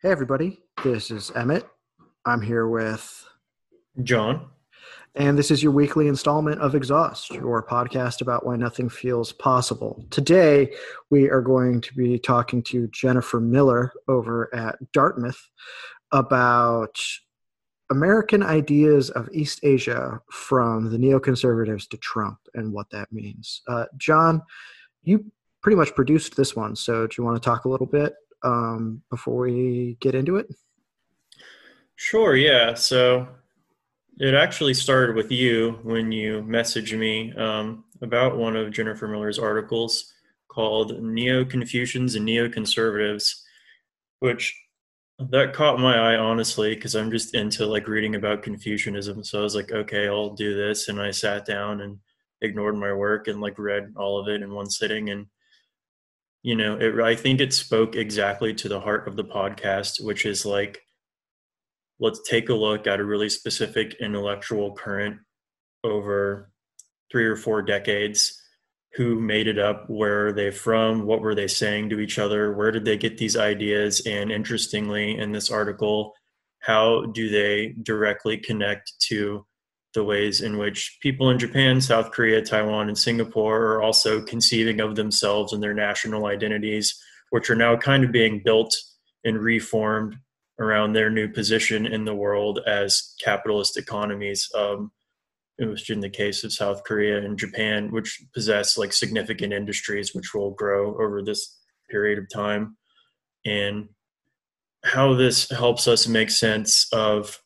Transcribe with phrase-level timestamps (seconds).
[0.00, 0.60] Hey, everybody.
[0.84, 1.66] This is Emmett.
[2.24, 3.28] I'm here with
[4.04, 4.46] John.
[5.16, 10.06] And this is your weekly installment of Exhaust, your podcast about why nothing feels possible.
[10.10, 10.72] Today,
[11.10, 15.50] we are going to be talking to Jennifer Miller over at Dartmouth
[16.12, 16.96] about
[17.90, 23.62] American ideas of East Asia from the neoconservatives to Trump and what that means.
[23.66, 24.42] Uh, John,
[25.02, 25.24] you
[25.60, 29.02] pretty much produced this one, so do you want to talk a little bit um,
[29.10, 30.46] before we get into it?
[31.96, 32.74] Sure, yeah.
[32.74, 33.28] So
[34.18, 39.38] it actually started with you when you messaged me um, about one of Jennifer Miller's
[39.38, 40.12] articles
[40.48, 43.44] called Neo Confucians and Neo Conservatives,
[44.20, 44.56] which
[45.18, 49.24] that caught my eye honestly because I'm just into like reading about Confucianism.
[49.24, 50.88] So I was like, okay, I'll do this.
[50.88, 51.98] And I sat down and
[52.40, 55.10] ignored my work and like read all of it in one sitting.
[55.10, 55.26] And
[56.48, 60.24] you know it, i think it spoke exactly to the heart of the podcast which
[60.24, 60.80] is like
[62.00, 65.18] let's take a look at a really specific intellectual current
[65.84, 66.50] over
[67.10, 68.40] three or four decades.
[68.94, 69.88] Who made it up?
[69.88, 71.06] Where are they from?
[71.06, 72.52] What were they saying to each other?
[72.52, 74.02] Where did they get these ideas?
[74.06, 76.14] And interestingly in this article
[76.60, 79.46] how do they directly connect to
[79.94, 84.80] the ways in which people in Japan, South Korea, Taiwan, and Singapore are also conceiving
[84.80, 87.00] of themselves and their national identities,
[87.30, 88.74] which are now kind of being built
[89.24, 90.16] and reformed
[90.60, 94.48] around their new position in the world as capitalist economies.
[94.54, 94.92] Um,
[95.66, 100.32] was in the case of South Korea and Japan, which possess like significant industries which
[100.32, 101.58] will grow over this
[101.90, 102.76] period of time.
[103.44, 103.88] And
[104.84, 107.42] how this helps us make sense of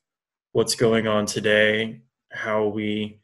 [0.52, 2.02] what's going on today
[2.32, 3.20] how we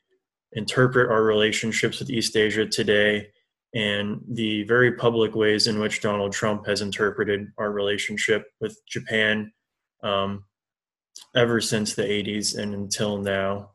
[0.52, 3.28] interpret our relationships with East Asia today
[3.74, 9.52] and the very public ways in which Donald Trump has interpreted our relationship with Japan
[10.02, 10.44] um,
[11.36, 13.72] ever since the 80s and until now.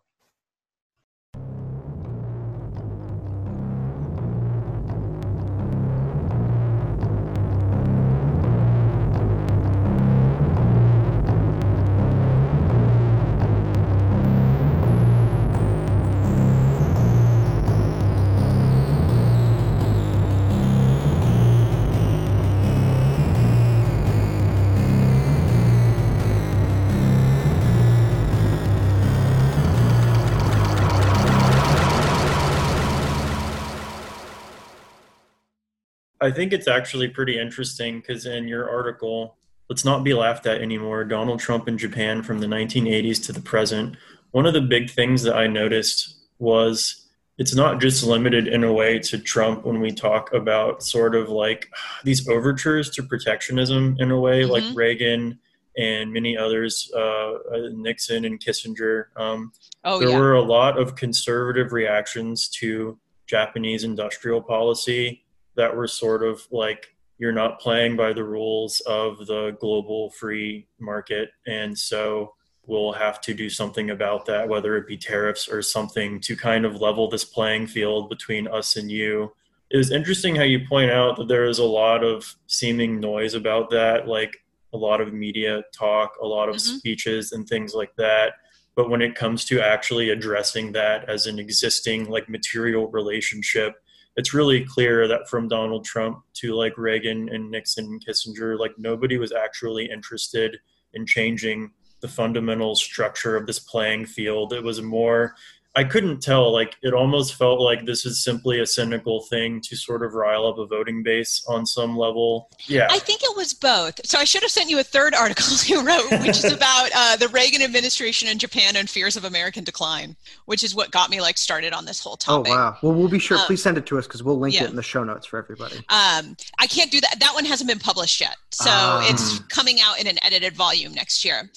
[36.23, 39.35] I think it's actually pretty interesting because in your article,
[39.69, 41.03] let's not be laughed at anymore.
[41.03, 43.97] Donald Trump in Japan from the 1980s to the present.
[44.31, 48.71] One of the big things that I noticed was it's not just limited in a
[48.71, 51.69] way to Trump when we talk about sort of like
[52.05, 54.51] these overtures to protectionism in a way, mm-hmm.
[54.51, 55.37] like Reagan
[55.77, 57.33] and many others, uh,
[57.73, 59.07] Nixon and Kissinger.
[59.17, 59.51] Um,
[59.83, 60.19] oh, there yeah.
[60.19, 62.97] were a lot of conservative reactions to
[63.27, 65.22] Japanese industrial policy
[65.55, 70.67] that were sort of like you're not playing by the rules of the global free
[70.79, 71.29] market.
[71.47, 72.33] And so
[72.65, 76.65] we'll have to do something about that whether it be tariffs or something to kind
[76.65, 79.33] of level this playing field between us and you.
[79.69, 83.33] It was interesting how you point out that there is a lot of seeming noise
[83.33, 84.37] about that like
[84.73, 86.77] a lot of media talk a lot of mm-hmm.
[86.77, 88.33] speeches and things like that.
[88.75, 93.75] But when it comes to actually addressing that as an existing like material relationship
[94.15, 98.73] it's really clear that from Donald Trump to like Reagan and Nixon and Kissinger, like
[98.77, 100.57] nobody was actually interested
[100.93, 104.53] in changing the fundamental structure of this playing field.
[104.53, 105.35] It was more
[105.75, 106.51] I couldn't tell.
[106.51, 110.45] Like it almost felt like this is simply a cynical thing to sort of rile
[110.45, 112.49] up a voting base on some level.
[112.65, 114.05] Yeah, I think it was both.
[114.05, 117.15] So I should have sent you a third article you wrote, which is about uh,
[117.15, 121.21] the Reagan administration in Japan and fears of American decline, which is what got me
[121.21, 122.51] like started on this whole topic.
[122.51, 122.77] Oh wow!
[122.83, 123.37] Well, we'll be sure.
[123.37, 124.65] Um, Please send it to us because we'll link yeah.
[124.65, 125.77] it in the show notes for everybody.
[125.89, 127.19] Um, I can't do that.
[127.19, 129.03] That one hasn't been published yet, so um.
[129.05, 131.49] it's coming out in an edited volume next year.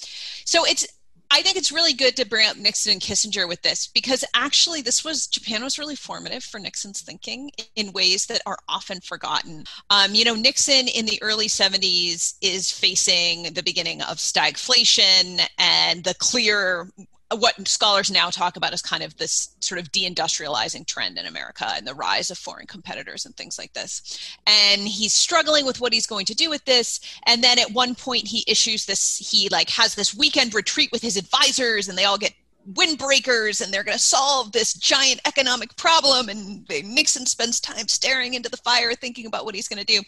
[0.45, 0.87] So it's
[1.29, 4.81] I think it's really good to bring up Nixon and Kissinger with this because actually
[4.81, 9.65] this was Japan was really formative for Nixon's thinking in ways that are often forgotten.
[9.89, 16.03] Um, you know, Nixon in the early 70s is facing the beginning of stagflation and
[16.03, 16.87] the clear
[17.35, 21.67] what scholars now talk about is kind of this sort of deindustrializing trend in America
[21.75, 24.37] and the rise of foreign competitors and things like this.
[24.45, 27.01] And he's struggling with what he's going to do with this.
[27.25, 31.01] And then at one point he issues this, he like has this weekend retreat with
[31.01, 32.33] his advisors and they all get
[32.73, 36.29] windbreakers and they're going to solve this giant economic problem.
[36.29, 40.01] And Nixon spends time staring into the fire thinking about what he's going to do.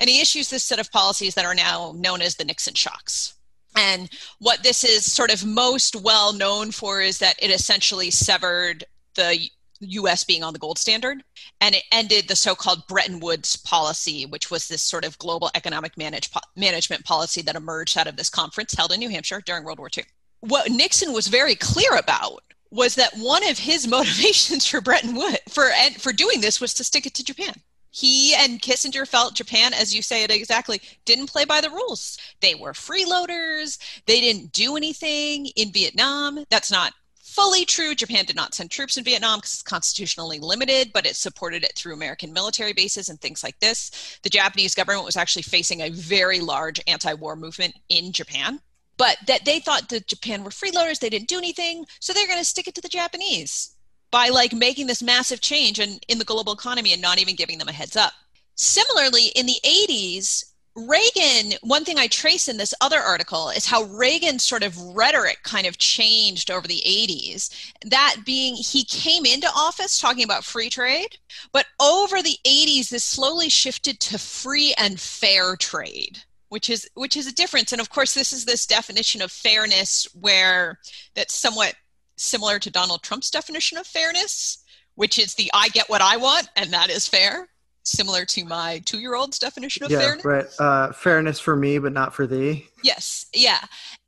[0.00, 3.35] And he issues this set of policies that are now known as the Nixon shocks.
[3.76, 4.08] And
[4.38, 8.84] what this is sort of most well known for is that it essentially severed
[9.14, 9.48] the
[9.80, 11.22] US being on the gold standard.
[11.60, 15.50] And it ended the so called Bretton Woods policy, which was this sort of global
[15.54, 19.64] economic manage, management policy that emerged out of this conference held in New Hampshire during
[19.64, 20.04] World War II.
[20.40, 25.38] What Nixon was very clear about was that one of his motivations for Bretton Woods
[25.48, 27.54] for, for doing this was to stick it to Japan
[27.96, 32.18] he and Kissinger felt Japan, as you say it exactly, didn't play by the rules.
[32.42, 33.78] They were freeloaders.
[34.04, 36.44] They didn't do anything in Vietnam.
[36.50, 37.94] That's not fully true.
[37.94, 41.72] Japan did not send troops in Vietnam because it's constitutionally limited, but it supported it
[41.74, 44.18] through American military bases and things like this.
[44.22, 48.60] The Japanese government was actually facing a very large anti war movement in Japan.
[48.98, 52.38] But that they thought that Japan were freeloaders, they didn't do anything, so they're going
[52.38, 53.75] to stick it to the Japanese
[54.16, 57.58] by like making this massive change in, in the global economy and not even giving
[57.58, 58.14] them a heads up.
[58.54, 63.82] Similarly, in the 80s, Reagan, one thing I trace in this other article is how
[63.82, 67.50] Reagan's sort of rhetoric kind of changed over the 80s.
[67.84, 71.18] That being, he came into office talking about free trade,
[71.52, 77.16] but over the 80s, this slowly shifted to free and fair trade which is which
[77.16, 80.78] is a difference and of course this is this definition of fairness where
[81.16, 81.74] that's somewhat
[82.16, 84.64] similar to Donald Trump's definition of fairness,
[84.94, 87.48] which is the I get what I want and that is fair,
[87.86, 90.24] similar to my two year old's definition of yeah, fairness.
[90.24, 90.46] Right.
[90.58, 92.66] Uh, fairness for me, but not for thee.
[92.82, 93.26] Yes.
[93.32, 93.60] Yeah.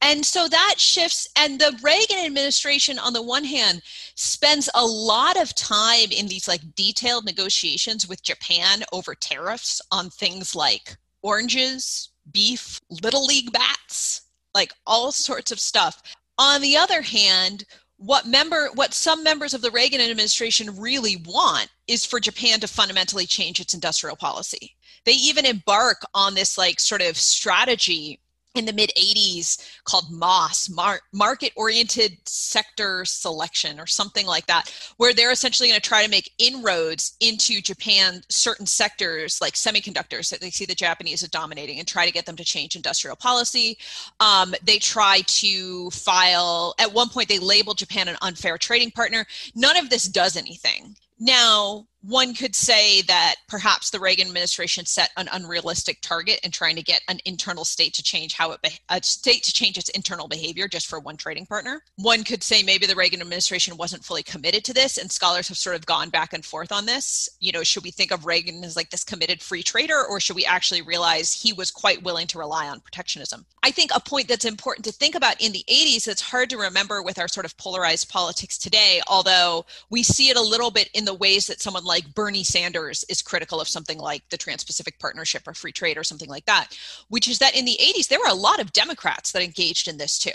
[0.03, 1.29] And so that shifts.
[1.37, 3.83] And the Reagan administration, on the one hand,
[4.15, 10.11] spends a lot of time in these like detailed negotiations with Japan over tariffs on
[10.11, 14.23] things like oranges, beef, little league bats,
[14.55, 16.03] like all sorts of stuff.
[16.39, 17.65] On the other hand,
[17.99, 22.69] what member what some members of the Reagan administration really want is for Japan to
[22.69, 24.75] fundamentally change its industrial policy.
[25.05, 28.21] They even embark on this like sort of strategy
[28.55, 34.73] in the mid 80s called MOS, Mar- Market Oriented Sector Selection, or something like that,
[34.97, 40.31] where they're essentially going to try to make inroads into Japan, certain sectors like semiconductors
[40.31, 43.17] that they see the Japanese as dominating, and try to get them to change industrial
[43.17, 43.79] policy.
[44.21, 49.27] Um, they try to file, at one point, they labeled Japan an unfair trading partner.
[49.55, 50.97] None of this does anything.
[51.21, 56.77] Now, one could say that perhaps the Reagan administration set an unrealistic target in trying
[56.77, 59.89] to get an internal state to change how it be- a state to change its
[59.91, 61.83] internal behavior just for one trading partner.
[61.97, 65.59] One could say maybe the Reagan administration wasn't fully committed to this, and scholars have
[65.59, 67.29] sort of gone back and forth on this.
[67.41, 70.37] You know, should we think of Reagan as like this committed free trader, or should
[70.37, 73.45] we actually realize he was quite willing to rely on protectionism?
[73.63, 76.59] I think a point that's important to think about in the 80s that's hard to
[76.59, 80.89] remember with our sort of polarized politics today, although we see it a little bit
[80.95, 84.63] in the ways that someone like Bernie Sanders is critical of something like the Trans
[84.63, 88.07] Pacific Partnership or free trade or something like that, which is that in the 80s,
[88.07, 90.31] there were a lot of Democrats that engaged in this too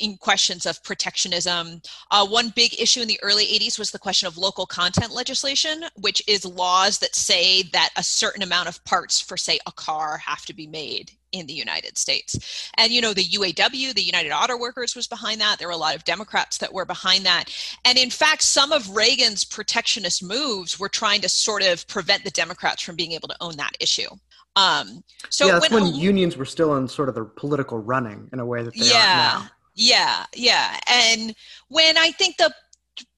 [0.00, 1.80] in questions of protectionism.
[2.10, 5.84] Uh, one big issue in the early 80s was the question of local content legislation,
[5.96, 10.18] which is laws that say that a certain amount of parts for, say, a car
[10.18, 12.70] have to be made in the United States.
[12.76, 15.58] And, you know, the UAW, the United Auto Workers, was behind that.
[15.58, 17.54] There were a lot of Democrats that were behind that.
[17.84, 22.30] And in fact, some of Reagan's protectionist moves were trying to sort of prevent the
[22.30, 24.08] Democrats from being able to own that issue.
[24.56, 28.28] Um, so yeah, that's when, when unions were still in sort of the political running
[28.32, 29.50] in a way that they yeah, are now.
[29.74, 30.78] Yeah, yeah.
[30.88, 31.34] And
[31.68, 32.52] when I think the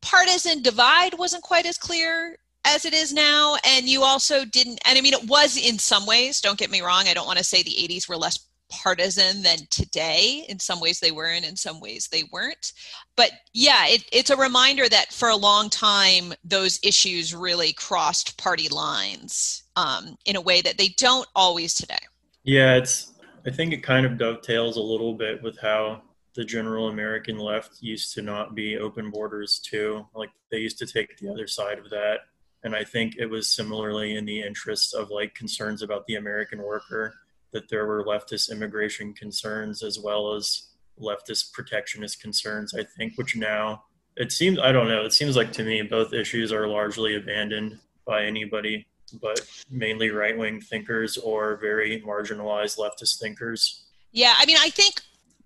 [0.00, 4.96] partisan divide wasn't quite as clear as it is now and you also didn't and
[4.96, 7.44] i mean it was in some ways don't get me wrong i don't want to
[7.44, 8.38] say the 80s were less
[8.72, 10.44] partisan than today.
[10.48, 12.72] In some ways they were and in some ways they weren't.
[13.16, 18.38] But yeah it, it's a reminder that for a long time those issues really crossed
[18.38, 21.98] party lines um, in a way that they don't always today.
[22.44, 23.12] Yeah it's
[23.46, 26.00] i think it kind of dovetails a little bit with how
[26.34, 30.06] the general American left used to not be open borders too.
[30.14, 32.20] Like they used to take the other side of that.
[32.64, 36.62] And I think it was similarly in the interest of like concerns about the American
[36.62, 37.14] worker
[37.52, 43.36] that there were leftist immigration concerns as well as leftist protectionist concerns, I think, which
[43.36, 43.84] now
[44.16, 47.78] it seems, I don't know, it seems like to me both issues are largely abandoned
[48.06, 48.86] by anybody
[49.20, 53.84] but mainly right wing thinkers or very marginalized leftist thinkers.
[54.12, 55.02] Yeah, I mean, I think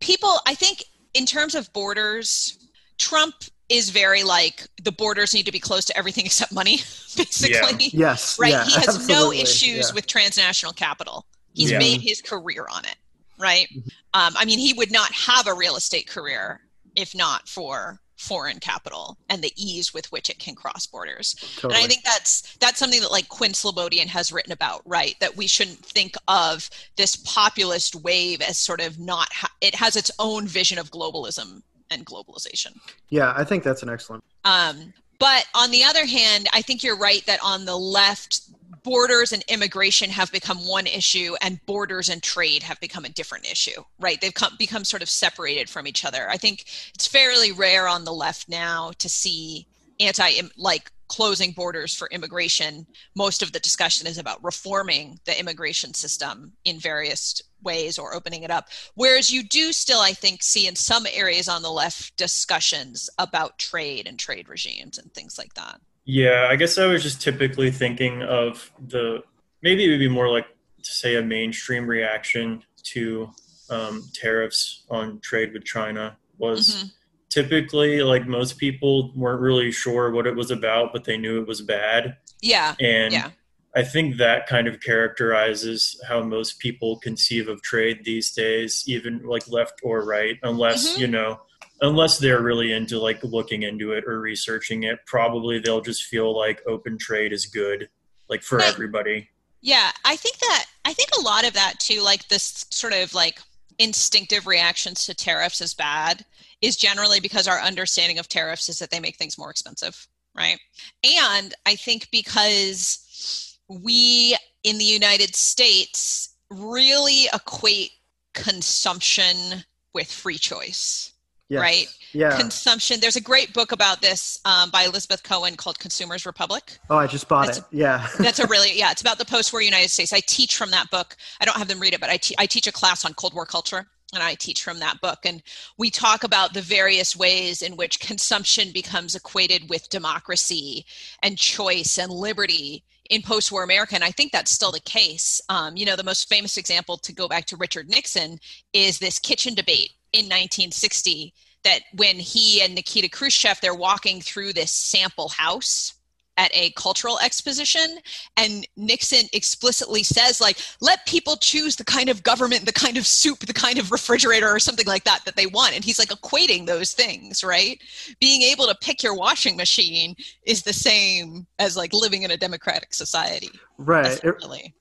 [0.06, 0.84] people, I think
[1.14, 2.58] in terms of borders,
[2.98, 3.34] Trump
[3.68, 6.76] is very like the borders need to be closed to everything except money,
[7.16, 7.90] basically.
[7.92, 8.10] Yeah.
[8.10, 8.38] Yes.
[8.38, 8.52] Right.
[8.52, 9.14] Yeah, he has absolutely.
[9.14, 9.94] no issues yeah.
[9.94, 11.26] with transnational capital.
[11.52, 11.78] He's Yeah.
[11.78, 12.96] made his career on it.
[13.38, 13.68] Right.
[13.68, 13.88] Mm-hmm.
[14.14, 16.60] Um, I mean, he would not have a real estate career
[16.94, 21.34] if not for foreign capital and the ease with which it can cross borders.
[21.56, 21.74] Totally.
[21.74, 25.14] And I think that's that's something that like Quinn Slobodian has written about, right?
[25.20, 29.96] That we shouldn't think of this populist wave as sort of not ha- it has
[29.96, 32.78] its own vision of globalism and globalization.
[33.10, 34.24] Yeah, I think that's an excellent.
[34.44, 38.40] Um, but on the other hand, I think you're right that on the left,
[38.82, 43.50] borders and immigration have become one issue and borders and trade have become a different
[43.50, 44.20] issue right?
[44.20, 46.28] They've come, become sort of separated from each other.
[46.28, 49.66] I think it's fairly rare on the left now to see
[50.00, 52.86] anti like closing borders for immigration.
[53.14, 58.42] Most of the discussion is about reforming the immigration system in various ways or opening
[58.42, 58.68] it up.
[58.94, 63.58] Whereas you do still i think see in some areas on the left discussions about
[63.58, 67.70] trade and trade regimes and things like that yeah, I guess I was just typically
[67.70, 69.22] thinking of the
[69.60, 70.46] maybe it would be more like
[70.82, 73.28] to say a mainstream reaction to
[73.68, 76.86] um, tariffs on trade with China was mm-hmm.
[77.28, 81.48] typically like most people weren't really sure what it was about, but they knew it
[81.48, 82.16] was bad.
[82.40, 82.76] Yeah.
[82.78, 83.30] And yeah.
[83.74, 89.22] I think that kind of characterizes how most people conceive of trade these days, even
[89.24, 91.00] like left or right, unless, mm-hmm.
[91.00, 91.40] you know,
[91.80, 96.36] unless they're really into like looking into it or researching it probably they'll just feel
[96.36, 97.88] like open trade is good
[98.28, 99.28] like for but, everybody.
[99.60, 103.12] Yeah i think that i think a lot of that too like this sort of
[103.14, 103.40] like
[103.78, 106.24] instinctive reactions to tariffs is bad
[106.62, 110.06] is generally because our understanding of tariffs is that they make things more expensive
[110.36, 110.58] right?
[111.02, 117.90] And i think because we in the united states really equate
[118.34, 121.12] consumption with free choice
[121.48, 121.60] yes.
[121.60, 121.86] right?
[122.12, 122.36] Yeah.
[122.38, 123.00] Consumption.
[123.00, 126.78] There's a great book about this um, by Elizabeth Cohen called Consumers Republic.
[126.88, 127.64] Oh, I just bought that's, it.
[127.70, 128.08] Yeah.
[128.18, 130.12] that's a really, yeah, it's about the post war United States.
[130.12, 131.16] I teach from that book.
[131.40, 133.34] I don't have them read it, but I, te- I teach a class on Cold
[133.34, 135.20] War culture and I teach from that book.
[135.24, 135.42] And
[135.78, 140.86] we talk about the various ways in which consumption becomes equated with democracy
[141.22, 145.40] and choice and liberty in post-war America, and I think that's still the case.
[145.48, 148.38] Um, you know, the most famous example to go back to Richard Nixon
[148.72, 154.52] is this kitchen debate in 1960 that when he and Nikita Khrushchev they're walking through
[154.52, 155.92] this sample house
[156.36, 157.98] at a cultural exposition
[158.36, 163.06] and nixon explicitly says like let people choose the kind of government the kind of
[163.06, 165.74] soup the kind of refrigerator or something like that that they want.
[165.74, 167.80] And he's like equating those things right?
[168.20, 170.14] Being able to pick your washing machine
[170.44, 174.20] is the same as like living in a democratic society right.
[174.24, 174.34] It,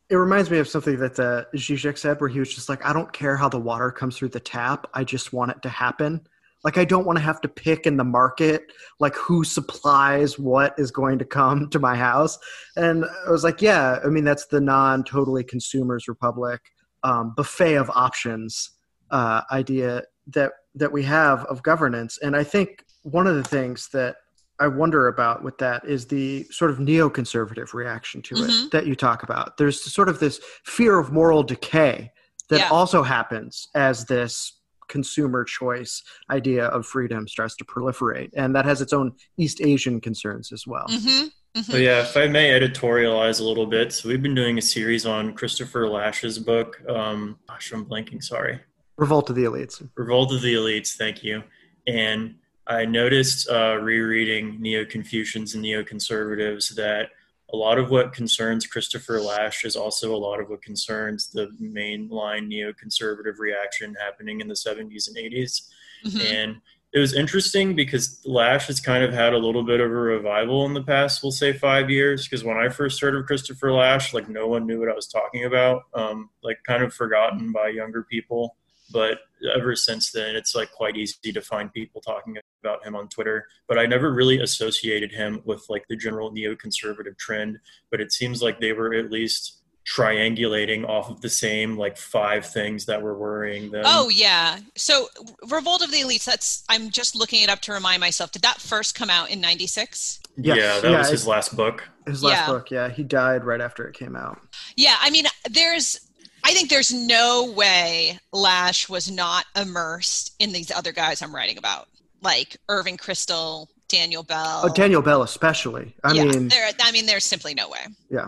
[0.09, 2.93] it, reminds me of something that uh, Zizek said where he was just like i
[2.93, 6.21] don't care how the water comes through the tap i just want it to happen
[6.65, 8.63] like I don't want to have to pick in the market
[8.99, 12.37] like who supplies what is going to come to my house.
[12.75, 16.59] And I was like, yeah, I mean that's the non-totally consumers republic
[17.03, 18.71] um, buffet of options
[19.11, 20.01] uh, idea
[20.33, 22.17] that that we have of governance.
[22.21, 24.15] And I think one of the things that
[24.59, 28.65] I wonder about with that is the sort of neoconservative reaction to mm-hmm.
[28.65, 29.57] it that you talk about.
[29.57, 32.11] There's sort of this fear of moral decay
[32.49, 32.69] that yeah.
[32.69, 34.53] also happens as this
[34.87, 40.01] consumer choice idea of freedom starts to proliferate, and that has its own East Asian
[40.01, 40.85] concerns as well.
[40.89, 41.27] Mm-hmm.
[41.55, 41.71] Mm-hmm.
[41.71, 45.05] So yeah, if I may editorialize a little bit, so we've been doing a series
[45.05, 46.81] on Christopher Lasch's book.
[46.89, 48.21] Um, gosh, I'm blanking.
[48.21, 48.59] Sorry.
[48.97, 49.87] Revolt of the Elites.
[49.95, 50.95] Revolt of the Elites.
[50.95, 51.43] Thank you.
[51.87, 52.35] And
[52.67, 57.09] I noticed uh, rereading Neo Confucians and Neo Conservatives that
[57.53, 61.47] a lot of what concerns Christopher Lasch is also a lot of what concerns the
[61.61, 65.61] mainline neoconservative reaction happening in the 70s and 80s.
[66.05, 66.21] Mm-hmm.
[66.21, 66.61] And
[66.93, 70.65] it was interesting because Lasch has kind of had a little bit of a revival
[70.65, 72.25] in the past, we'll say five years.
[72.25, 75.07] Because when I first heard of Christopher Lasch, like no one knew what I was
[75.07, 78.55] talking about, um, like kind of forgotten by younger people.
[78.91, 79.19] But
[79.55, 83.45] ever since then, it's like quite easy to find people talking about him on Twitter.
[83.67, 87.59] But I never really associated him with like the general neoconservative trend.
[87.91, 92.45] But it seems like they were at least triangulating off of the same like five
[92.45, 93.83] things that were worrying them.
[93.85, 94.59] Oh yeah.
[94.75, 95.09] So
[95.47, 98.31] Revolt of the Elites, that's I'm just looking it up to remind myself.
[98.31, 100.21] Did that first come out in 96?
[100.37, 100.57] Yes.
[100.57, 101.87] Yeah, that yeah, was his last book.
[102.07, 102.47] His last yeah.
[102.47, 102.89] book, yeah.
[102.89, 104.39] He died right after it came out.
[104.75, 105.99] Yeah, I mean there's
[106.45, 111.57] I think there's no way Lasch was not immersed in these other guys I'm writing
[111.57, 111.87] about,
[112.21, 114.61] like Irving Kristol, Daniel Bell.
[114.63, 115.95] Oh, Daniel Bell especially.
[116.03, 116.69] I yeah, mean, there.
[116.79, 117.79] I mean, there's simply no way.
[118.11, 118.27] Yeah.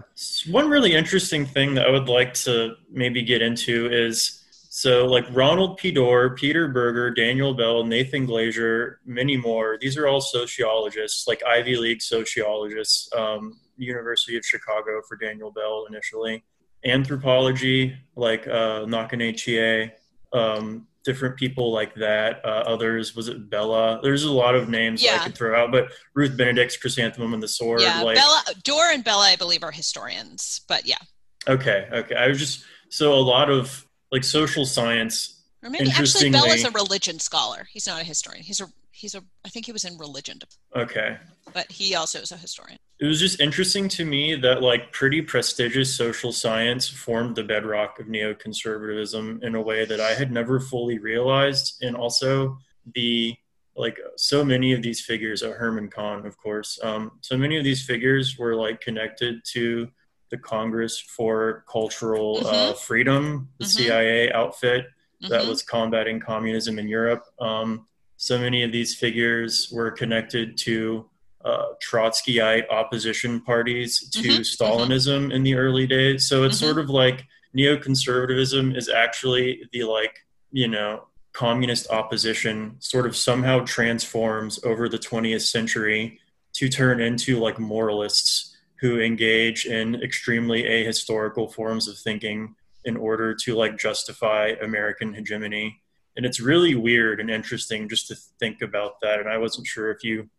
[0.49, 5.25] One really interesting thing that I would like to maybe get into is so like
[5.31, 5.91] Ronald P.
[5.91, 9.77] Dore, Peter Berger, Daniel Bell, Nathan Glazer, many more.
[9.79, 13.13] These are all sociologists, like Ivy League sociologists.
[13.15, 16.43] Um, University of Chicago for Daniel Bell initially
[16.85, 19.91] anthropology like uh, Nakane Chie,
[20.33, 22.43] um, different people like that.
[22.43, 24.01] Uh, others was it Bellah?
[24.01, 25.19] There's a lot of names yeah.
[25.19, 27.81] I could throw out, but Ruth Benedict's Chrysanthemum and the Sword.
[27.81, 30.97] Yeah, like, Bellah, Dore and Bellah, I believe, are historians, but yeah.
[31.47, 32.15] Okay, okay.
[32.15, 35.43] I was just so a lot of like social science.
[35.63, 37.67] Or maybe actually Bellah's a religion scholar.
[37.71, 38.43] He's not a historian.
[38.43, 40.39] He's a he's a I think he was in religion.
[40.75, 41.17] Okay.
[41.53, 42.79] But he also is a historian.
[42.99, 47.99] It was just interesting to me that like pretty prestigious social science formed the bedrock
[47.99, 52.57] of neoconservatism in a way that I had never fully realized and also
[52.95, 53.35] the
[53.75, 57.63] like so many of these figures uh, Herman Kahn of course um, so many of
[57.63, 59.87] these figures were like connected to
[60.29, 62.71] the Congress for Cultural uh, mm-hmm.
[62.71, 63.69] uh, Freedom, the mm-hmm.
[63.69, 64.87] CIA outfit
[65.21, 65.49] that mm-hmm.
[65.49, 67.23] was combating communism in Europe.
[67.39, 67.87] Um,
[68.17, 71.09] so many of these figures were connected to
[71.47, 74.41] uh, Trotskyite opposition parties to mm-hmm.
[74.41, 76.27] Stalinism in the early days.
[76.27, 76.65] So it's mm-hmm.
[76.65, 77.25] sort of like
[77.55, 84.97] neoconservatism is actually the like, you know, communist opposition sort of somehow transforms over the
[84.97, 86.19] 20th century
[86.53, 93.33] to turn into like moralists who engage in extremely ahistorical forms of thinking in order
[93.33, 95.81] to like justify American hegemony.
[96.17, 99.19] And it's really weird and interesting just to think about that.
[99.19, 100.29] And I wasn't sure if you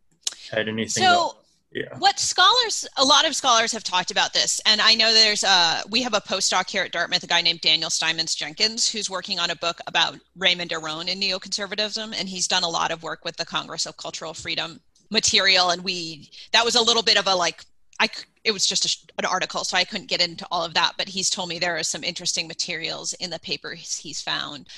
[0.49, 1.02] had anything.
[1.02, 1.37] So,
[1.71, 1.97] yeah.
[1.99, 5.83] what scholars, a lot of scholars have talked about this, and I know there's a
[5.90, 9.38] we have a postdoc here at Dartmouth, a guy named Daniel Steinmetz Jenkins, who's working
[9.38, 13.25] on a book about Raymond Aron and neoconservatism, and he's done a lot of work
[13.25, 17.26] with the Congress of Cultural Freedom material, and we that was a little bit of
[17.26, 17.64] a like
[18.00, 18.09] I
[18.45, 20.95] it was just a, an article, so I couldn't get into all of that.
[20.97, 24.69] But he's told me there are some interesting materials in the papers he's found.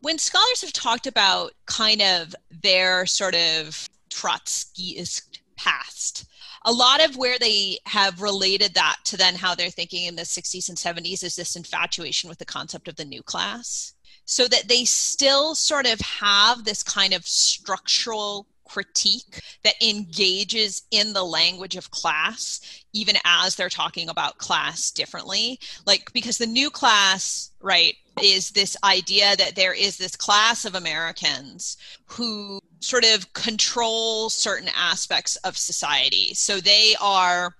[0.00, 6.26] When scholars have talked about kind of their sort of Trotskyist past,
[6.64, 10.22] a lot of where they have related that to then how they're thinking in the
[10.22, 13.94] 60s and 70s is this infatuation with the concept of the new class.
[14.24, 21.12] So that they still sort of have this kind of structural critique that engages in
[21.12, 25.58] the language of class even as they're talking about class differently.
[25.86, 30.74] Like because the new class right is this idea that there is this class of
[30.74, 31.76] americans
[32.06, 36.34] who sort of control certain aspects of society.
[36.34, 37.54] So they are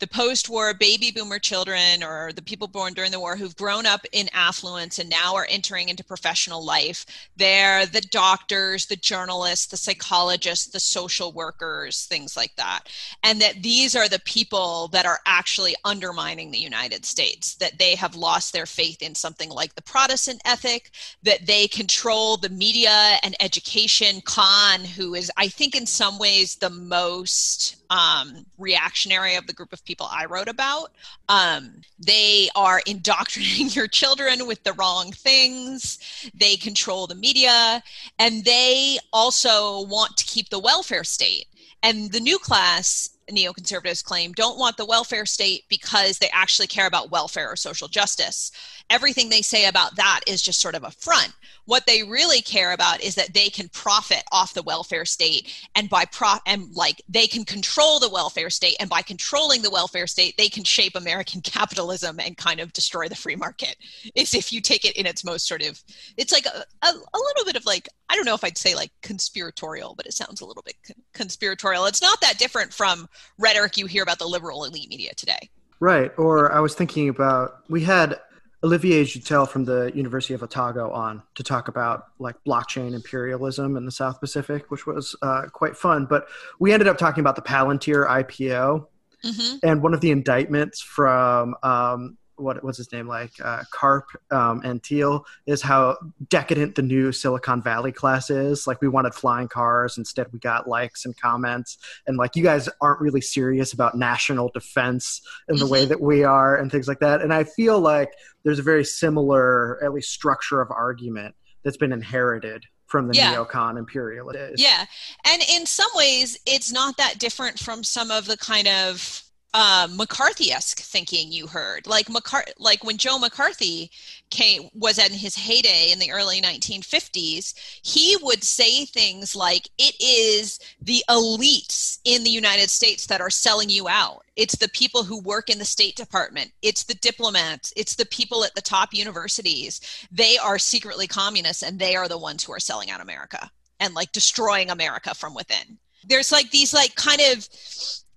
[0.00, 3.86] the post war baby boomer children or the people born during the war who've grown
[3.86, 7.04] up in affluence and now are entering into professional life.
[7.36, 12.84] They're the doctors, the journalists, the psychologists, the social workers, things like that.
[13.22, 17.94] And that these are the people that are actually undermining the United States, that they
[17.96, 20.90] have lost their faith in something like the Protestant ethic,
[21.22, 24.20] that they control the media and education.
[24.24, 29.72] Kahn, who is, I think, in some ways the most um, reactionary of the group
[29.72, 30.92] of people I wrote about.
[31.30, 35.98] Um, they are indoctrinating your children with the wrong things.
[36.34, 37.82] They control the media,
[38.18, 41.46] and they also want to keep the welfare state.
[41.82, 46.86] And the new class neoconservatives claim don't want the welfare state because they actually care
[46.86, 48.50] about welfare or social justice.
[48.90, 51.32] Everything they say about that is just sort of a front.
[51.66, 55.90] What they really care about is that they can profit off the welfare state and
[55.90, 60.06] by pro and like they can control the welfare state and by controlling the welfare
[60.06, 63.76] state they can shape American capitalism and kind of destroy the free market.
[64.14, 65.82] Is if you take it in its most sort of
[66.16, 68.74] it's like a, a, a little bit of like I don't know if I'd say
[68.74, 70.76] like conspiratorial, but it sounds a little bit
[71.12, 71.84] conspiratorial.
[71.84, 73.08] It's not that different from
[73.38, 75.48] rhetoric you hear about the liberal elite media today.
[75.80, 76.12] Right.
[76.18, 78.18] Or I was thinking about we had
[78.64, 83.84] Olivier Jutel from the University of Otago on to talk about like blockchain imperialism in
[83.84, 86.06] the South Pacific, which was uh, quite fun.
[86.06, 86.26] But
[86.58, 88.86] we ended up talking about the Palantir IPO.
[89.24, 89.56] Mm-hmm.
[89.64, 94.62] And one of the indictments from um, what was his name like uh, Karp um,
[94.64, 95.96] and Thiel is how
[96.28, 98.66] decadent the new Silicon Valley class is.
[98.66, 102.68] Like we wanted flying cars, instead we got likes and comments, and like you guys
[102.80, 105.72] aren't really serious about national defense in the mm-hmm.
[105.72, 107.22] way that we are, and things like that.
[107.22, 108.12] And I feel like
[108.44, 113.34] there's a very similar, at least, structure of argument that's been inherited from the yeah.
[113.34, 114.62] neocon imperialist.
[114.62, 114.84] Yeah,
[115.26, 119.22] and in some ways, it's not that different from some of the kind of
[119.54, 123.90] uh, McCarthy-esque thinking you heard, like McCar- like when Joe McCarthy
[124.30, 129.94] came was in his heyday in the early 1950s, he would say things like, "It
[130.00, 134.26] is the elites in the United States that are selling you out.
[134.36, 136.52] It's the people who work in the State Department.
[136.60, 137.72] It's the diplomats.
[137.74, 139.80] It's the people at the top universities.
[140.12, 143.94] They are secretly communists, and they are the ones who are selling out America and
[143.94, 147.48] like destroying America from within." There's like these like kind of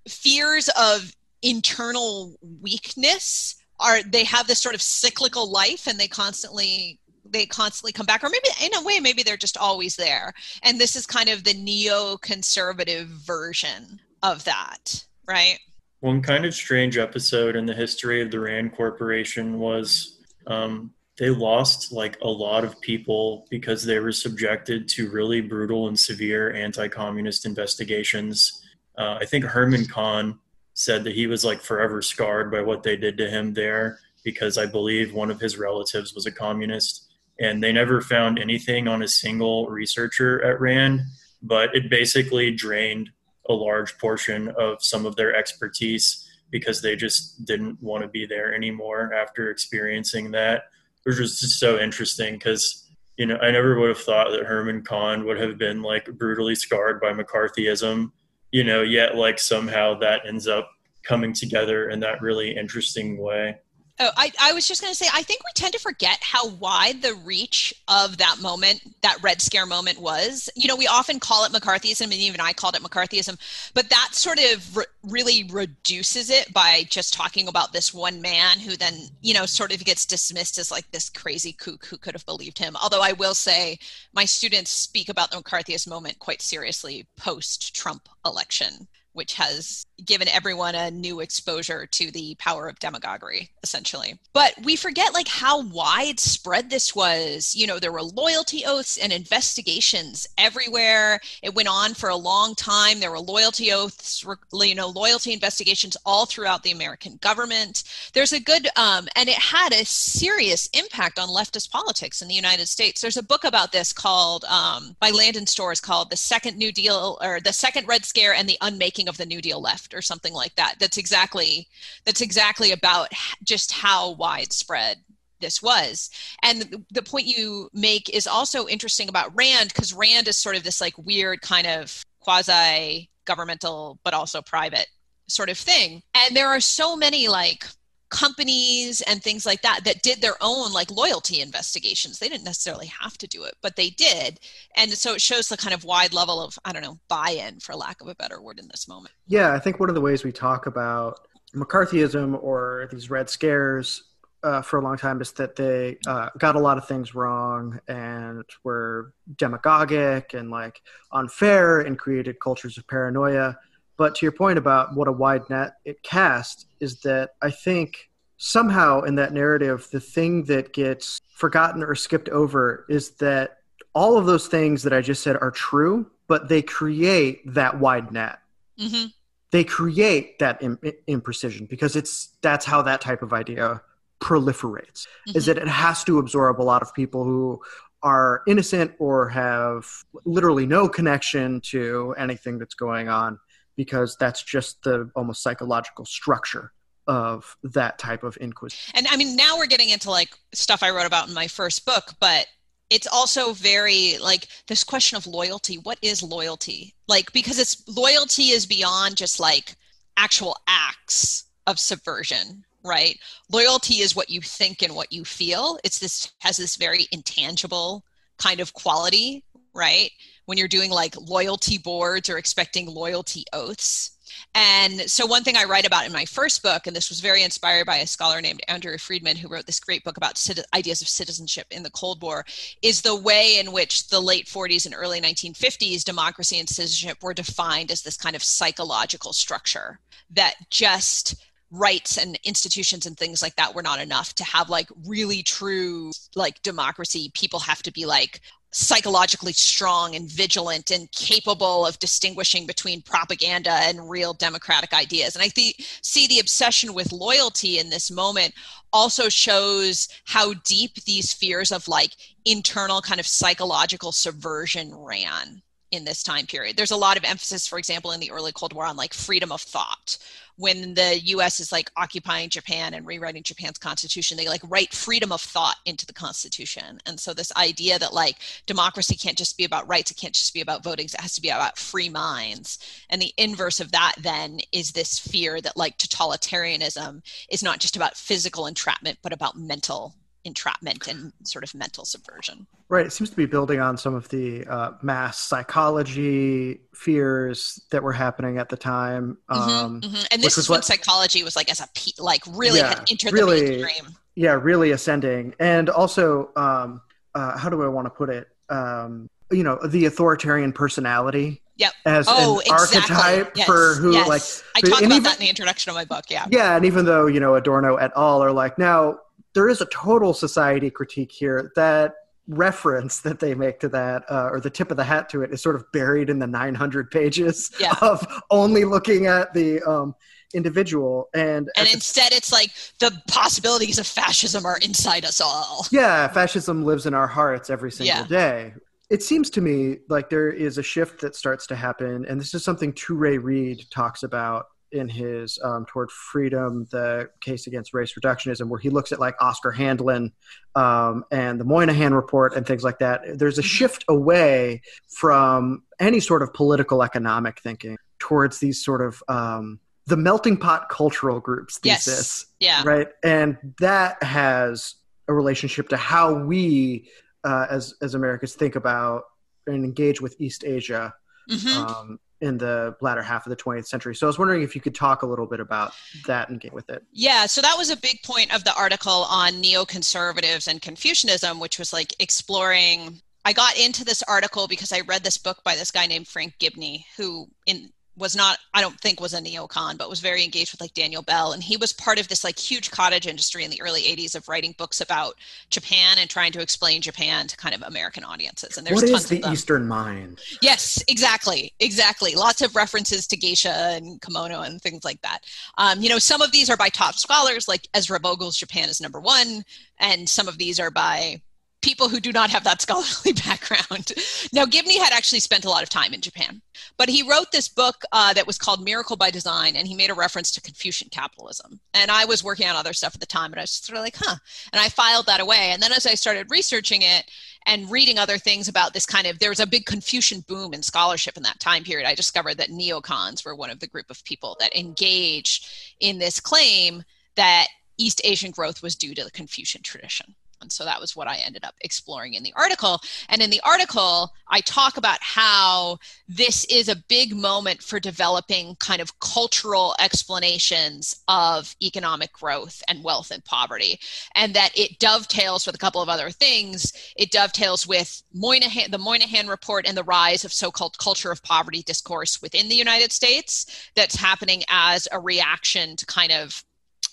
[0.07, 6.99] fears of internal weakness are they have this sort of cyclical life and they constantly
[7.25, 10.33] they constantly come back or maybe in a way maybe they're just always there.
[10.63, 15.59] And this is kind of the neoconservative version of that right?
[15.99, 21.29] One kind of strange episode in the history of the rand corporation was um, they
[21.29, 26.53] lost like a lot of people because they were subjected to really brutal and severe
[26.53, 28.63] anti-communist investigations.
[28.97, 30.37] Uh, i think herman kahn
[30.81, 34.57] said that he was like forever scarred by what they did to him there because
[34.57, 37.07] I believe one of his relatives was a communist.
[37.39, 41.01] And they never found anything on a single researcher at RAND,
[41.41, 43.09] but it basically drained
[43.49, 48.25] a large portion of some of their expertise because they just didn't want to be
[48.25, 50.65] there anymore after experiencing that.
[51.03, 54.83] Which was just so interesting because, you know, I never would have thought that Herman
[54.83, 58.11] Kahn would have been like brutally scarred by McCarthyism,
[58.51, 60.69] you know, yet like somehow that ends up
[61.03, 63.57] coming together in that really interesting way.
[63.99, 66.47] Oh, I, I was just going to say, I think we tend to forget how
[66.47, 70.49] wide the reach of that moment, that Red Scare moment was.
[70.55, 73.37] You know, we often call it McCarthyism, and even I called it McCarthyism,
[73.73, 78.59] but that sort of re- really reduces it by just talking about this one man
[78.59, 82.15] who then, you know, sort of gets dismissed as like this crazy kook who could
[82.15, 82.75] have believed him.
[82.81, 83.77] Although I will say,
[84.13, 90.27] my students speak about the McCarthyist moment quite seriously post Trump election which has given
[90.27, 94.17] everyone a new exposure to the power of demagoguery essentially.
[94.33, 97.53] But we forget like how widespread this was.
[97.55, 101.19] You know there were loyalty oaths and investigations everywhere.
[101.41, 102.99] It went on for a long time.
[102.99, 107.83] There were loyalty oaths you know loyalty investigations all throughout the american government.
[108.13, 112.33] There's a good um, and it had a serious impact on leftist politics in the
[112.33, 113.01] united states.
[113.01, 117.17] There's a book about this called um, by landon storrs called the second new deal
[117.21, 120.33] or the second red scare and the unmaking of the new deal left or something
[120.33, 120.75] like that.
[120.79, 121.67] That's exactly
[122.05, 123.09] that's exactly about
[123.43, 124.97] just how widespread
[125.39, 126.09] this was.
[126.43, 130.63] And the point you make is also interesting about rand because rand is sort of
[130.63, 134.87] this like weird kind of quasi governmental but also private
[135.27, 136.03] sort of thing.
[136.13, 137.65] And there are so many like
[138.11, 142.19] companies and things like that that did their own like loyalty investigations.
[142.19, 144.39] They didn't necessarily have to do it but they did.
[144.75, 147.75] And so it shows the kind of wide level of i don't know buy-in for
[147.75, 149.13] lack of a better word in this moment.
[149.27, 154.03] Yeah i think one of the ways we talk about mccarthyism or these red scares
[154.43, 157.79] uh, for a long time is that they uh, got a lot of things wrong
[157.87, 163.55] and were demagogic and like unfair and created cultures of paranoia
[163.97, 168.09] but to your point about what a wide net it cast is that I think
[168.37, 173.59] somehow in that narrative, the thing that gets forgotten or skipped over is that
[173.93, 178.11] all of those things that I just said are true, but they create that wide
[178.11, 178.39] net.
[178.79, 179.07] Mm-hmm.
[179.51, 183.81] They create that Im- imprecision because it's that's how that type of idea
[184.21, 185.05] proliferates.
[185.27, 185.37] Mm-hmm.
[185.37, 187.61] Is that it has to absorb a lot of people who
[188.01, 189.85] are innocent or have
[190.25, 193.39] literally no connection to anything that's going on
[193.75, 196.71] because that's just the almost psychological structure
[197.07, 198.93] of that type of inquisition.
[198.95, 201.85] And I mean, now we're getting into like stuff I wrote about in my first
[201.85, 202.47] book, but
[202.89, 205.77] it's also very like this question of loyalty.
[205.77, 206.93] What is loyalty?
[207.07, 209.75] Like, because it's loyalty is beyond just like
[210.17, 213.17] actual acts of subversion, right?
[213.49, 215.79] Loyalty is what you think and what you feel.
[215.83, 218.03] It's this has this very intangible
[218.37, 220.11] kind of quality, right?
[220.51, 224.17] When you're doing like loyalty boards or expecting loyalty oaths.
[224.53, 227.41] And so, one thing I write about in my first book, and this was very
[227.41, 231.07] inspired by a scholar named Andrea Friedman, who wrote this great book about ideas of
[231.07, 232.43] citizenship in the Cold War,
[232.81, 237.33] is the way in which the late 40s and early 1950s democracy and citizenship were
[237.33, 241.35] defined as this kind of psychological structure that just
[241.71, 246.11] rights and institutions and things like that were not enough to have like really true
[246.35, 252.65] like democracy people have to be like psychologically strong and vigilant and capable of distinguishing
[252.65, 255.35] between propaganda and real democratic ideas.
[255.35, 258.53] And I th- see the obsession with loyalty in this moment
[258.93, 262.11] also shows how deep these fears of like
[262.45, 266.77] internal kind of psychological subversion ran in this time period.
[266.77, 269.51] There's a lot of emphasis, for example, in the early Cold War on like freedom
[269.51, 270.17] of thought,
[270.55, 275.31] when the US is like occupying Japan and rewriting Japan's constitution, they like write freedom
[275.31, 276.99] of thought into the constitution.
[277.05, 280.53] And so this idea that like democracy can't just be about rights, it can't just
[280.53, 282.79] be about voting, it has to be about free minds.
[283.09, 287.95] And the inverse of that then is this fear that like totalitarianism is not just
[287.95, 292.65] about physical entrapment, but about mental entrapment and sort of mental subversion.
[292.89, 293.05] Right.
[293.05, 298.13] It seems to be building on some of the uh, mass psychology fears that were
[298.13, 299.37] happening at the time.
[299.49, 300.23] Mm-hmm, um, mm-hmm.
[300.31, 303.11] And this is when what, psychology was like as a pe- like really yeah, had
[303.11, 304.15] entered really, the mainstream.
[304.35, 307.01] Yeah, really ascending, and also um,
[307.35, 308.47] uh, how do I want to put it?
[308.69, 311.93] Um, you know, the authoritarian personality Yep.
[312.05, 312.99] as Oh, an exactly.
[313.15, 314.27] archetype Yes, for who yes.
[314.27, 314.41] like
[314.75, 316.25] I talk about even- that in the introduction of my book.
[316.29, 316.45] Yeah.
[316.51, 319.17] yeah and even though you know adorno et al are like now
[319.53, 322.13] there is a total society critique here that
[322.47, 325.51] reference that they make to that uh, or the tip of the hat to it
[325.53, 327.93] is sort of buried in the 900 pages Yeah.
[328.01, 330.15] of only looking at the um,
[330.53, 335.85] individual and, And the- instead, it's like the possibilities of fascism are inside us all.
[335.91, 338.27] yeah fascism lives in our hearts every single Yeah.
[338.27, 338.73] day
[339.09, 342.53] it seems to me like there is a shift that starts to happen and this
[342.53, 348.13] is something Toure Reed talks about in his um, toward freedom the case against race
[348.19, 350.31] reductionism where he looks at like oscar handlin
[350.75, 353.65] um, and the moynihan report and things like that there's a Mhm.
[353.65, 360.17] shift away from any sort of political economic thinking towards these sort of um, the
[360.17, 362.05] melting pot cultural groups Yes.
[362.05, 362.83] thesis Yeah.
[362.85, 364.95] right and that has
[365.27, 367.09] a relationship to how we
[367.43, 369.23] uh, as as americans think about
[369.67, 371.13] and engage with east asia
[371.49, 374.75] hmm um, in the latter half of the 20th century so i was wondering if
[374.75, 375.93] you could talk a little bit about
[376.25, 379.25] that and get with it Yeah, so that was a big point of the article
[379.29, 383.21] on neoconservatives and Confucianism, which was like exploring.
[383.45, 386.53] I got into this article because I read this book by this guy named Frank
[386.59, 390.71] Gibney, who in was not I don't think was a neocon, but was very engaged
[390.71, 393.71] with like Daniel Bell, and he was part of this like huge cottage industry in
[393.71, 395.35] the early '80s of writing books about
[395.69, 398.77] Japan and trying to explain Japan to kind of American audiences.
[398.77, 402.35] And there's what tons is the eastern mind Yes, exactly, exactly.
[402.35, 405.39] Lots of references to geisha and kimono and things like that.
[405.77, 409.01] Um, you know, some of these are by top scholars, like Ezra Vogel's Japan is
[409.01, 409.63] number one,
[409.99, 411.41] and some of these are by
[411.81, 414.11] people who do not have that scholarly background.
[414.53, 416.61] Now, Gibney had actually spent a lot of time in Japan,
[416.97, 420.09] but he wrote this book uh, that was called Miracle by Design, and he made
[420.09, 421.79] a reference to Confucian capitalism.
[421.93, 424.03] And I was working on other stuff at the time, and I was sort of
[424.03, 424.35] like, huh.
[424.71, 425.71] And I filed that away.
[425.71, 427.29] And then as I started researching it,
[427.67, 430.81] and reading other things about this kind of there was a big confucian boom in
[430.81, 434.23] scholarship in that time period i discovered that neocons were one of the group of
[434.25, 435.67] people that engaged
[435.99, 437.03] in this claim
[437.35, 437.67] that
[437.97, 441.37] east asian growth was due to the confucian tradition and so that was what i
[441.37, 445.97] ended up exploring in the article and in the article i talk about how
[446.27, 453.03] this is a big moment for developing kind of cultural explanations of economic growth and
[453.03, 453.99] wealth and poverty
[454.35, 456.93] and that it dovetails with a couple of other things.
[457.15, 461.83] It dovetails with Moynihan, the Moynihan report and the rise of so-called culture of poverty
[461.83, 466.63] discourse within the United States that's happening as a reaction to kind of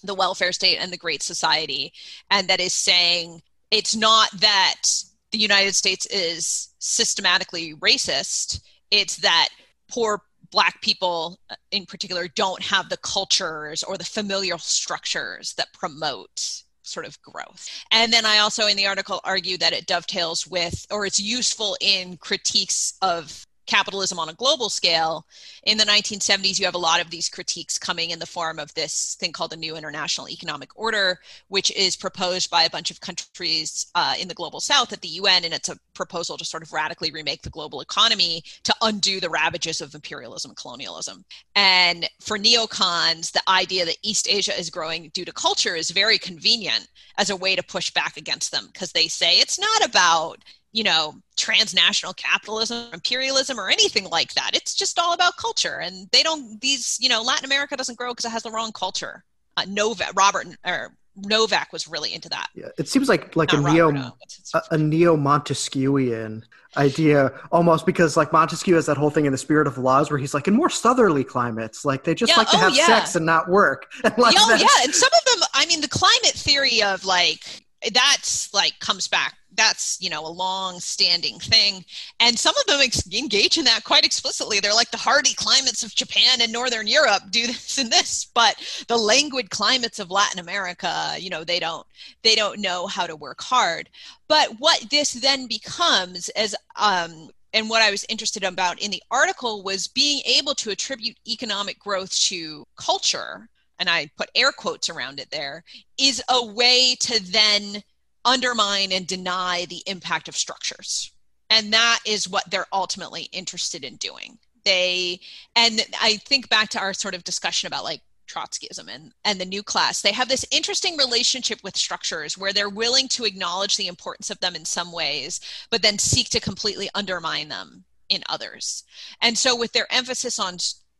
[0.03, 1.93] the welfare state and the Great Society,
[2.31, 4.83] and that is saying it's not that
[5.31, 9.49] the United States is systematically racist, it's that
[9.91, 15.73] poor black people uh, in particular don't have the cultures or the familial structures that
[15.75, 17.69] promote sort of growth.
[17.93, 21.77] And then I also in the article argue that it dovetails with or it's useful
[21.81, 25.27] in critiques of capitalism on a global scale.
[25.63, 28.75] In the 1970s, you have a lot of these critiques coming in the form of
[28.75, 33.01] this thing called the New International Economic Order, which is proposed by a bunch of
[33.01, 35.45] countries uh, in the global south at the UN.
[35.45, 39.31] And it's a proposal to sort of radically remake the global economy to undo the
[39.31, 41.25] ravages of imperialism and colonialism.
[41.55, 46.19] And for neocons, the idea that East Asia is growing due to culture is very
[46.19, 50.43] convenient as a way to push back against them because they say it's not about
[50.73, 54.51] you know transnational capitalism imperialism or anything like that.
[54.55, 58.11] It's just all about culture and they don't these you know latin america doesn't grow
[58.13, 59.25] because it has the wrong culture.
[59.57, 62.49] Uh, novak robert or novak was really into that.
[62.55, 66.43] Yeah it seems like like Not a neo Robert, what's his- a, a neo Montesquieuian
[66.77, 70.19] idea almost because like Montesquieu has that whole thing in the spirit of laws where
[70.19, 72.87] he's like in more southerly climates like they just Yeah, like to oh, have yeah.
[72.87, 73.87] sex and not work.
[74.05, 77.65] And like oh yeah and some of them i mean the climate theory of like
[77.93, 79.35] that's like comes back.
[79.55, 81.85] That's you know a long standing thing.
[82.21, 84.61] And some of them ex- engage in that quite explicitly.
[84.61, 88.57] They're like the hardy climates of japan and northern europe do this and this but
[88.89, 91.87] the languid climates of latin america you know they don't
[92.23, 93.89] they don't know how to work hard.
[94.29, 99.03] But what this then becomes as um and what I was interested about in the
[99.11, 104.89] article was being able to attribute economic growth to culture, and I put air quotes
[104.89, 105.65] around it there,
[105.99, 107.83] is a way to then
[108.25, 111.13] undermine and deny the impact of structures.
[111.51, 114.39] And that is what they're ultimately interested in doing.
[114.65, 115.21] They,
[115.57, 119.47] and I think back to our sort of discussion about like Trotskyism and, and the
[119.47, 123.89] new class, they have this interesting relationship with structures where they're willing to acknowledge the
[123.89, 128.85] importance of them in some ways, but then seek to completely undermine them in others.
[129.23, 130.59] And so, with their emphasis on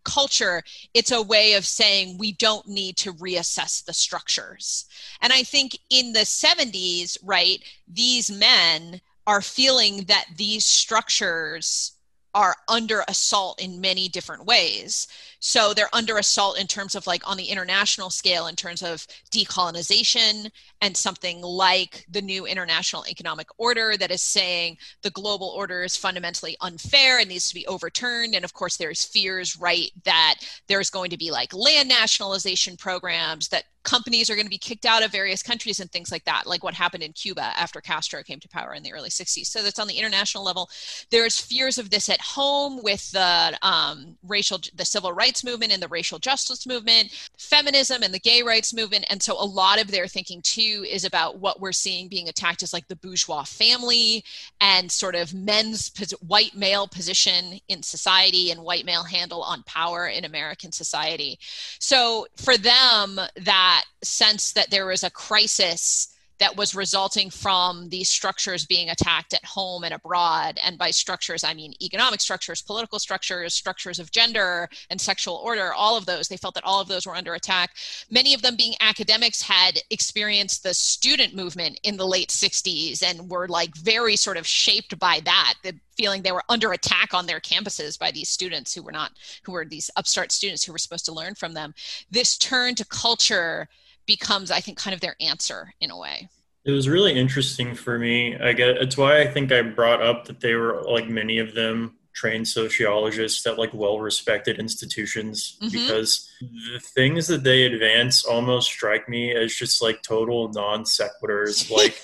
[0.09, 0.63] culture,
[0.95, 4.87] it's a way of saying we don't need to reassess the structures.
[5.21, 11.93] And I think in the 70s, right, these men are feeling that these structures
[12.35, 15.09] are under assault in many different ways.
[15.41, 19.07] So they're under assault in terms of like on the international scale, in terms of
[19.31, 25.83] decolonization and something like the new international economic order that is saying the global order
[25.83, 28.35] is fundamentally unfair and needs to be overturned.
[28.35, 30.37] And of course, there's fears, right, that
[30.69, 34.85] there's going to be like land nationalization programs that companies are going to be kicked
[34.85, 38.23] out of various countries and things like that, like what happened in Cuba after Castro
[38.23, 39.47] came to power in the early 60s.
[39.47, 40.69] So that's on the international level.
[41.11, 45.83] There's fears of this at home with the um, racial, the civil rights movement and
[45.83, 49.07] the racial justice movement, feminism and the gay rights movement.
[49.09, 52.63] And so a lot of their thinking too is about what we're seeing being attacked
[52.63, 54.25] as like the bourgeois family
[54.61, 55.93] and sort of men's
[56.27, 61.39] white male position in society and white male handle on power in American society.
[61.79, 68.09] So for them, that sense that there was a crisis that was resulting from these
[68.09, 70.59] structures being attacked at home and abroad.
[70.65, 75.73] And by structures, I mean economic structures, political structures, structures of gender and sexual order,
[75.73, 76.29] all of those.
[76.29, 77.77] They felt that all of those were under attack.
[78.11, 83.31] Many of them, being academics, had experienced the student movement in the late 60s and
[83.31, 85.55] were like very sort of shaped by that.
[85.63, 89.13] The feeling they were under attack on their campuses by these students who were not,
[89.43, 91.75] who were these upstart students who were supposed to learn from them.
[92.11, 93.69] This turn to culture
[94.09, 96.29] becomes i think kind of their answer in a way.
[96.65, 98.37] It was really interesting for me.
[98.37, 101.55] I get it's why i think i brought up that they were like many of
[101.55, 105.71] them trained sociologists at like well respected institutions mm-hmm.
[105.71, 111.71] because the things that they advance almost strike me as just like total non sequiturs
[111.79, 111.97] like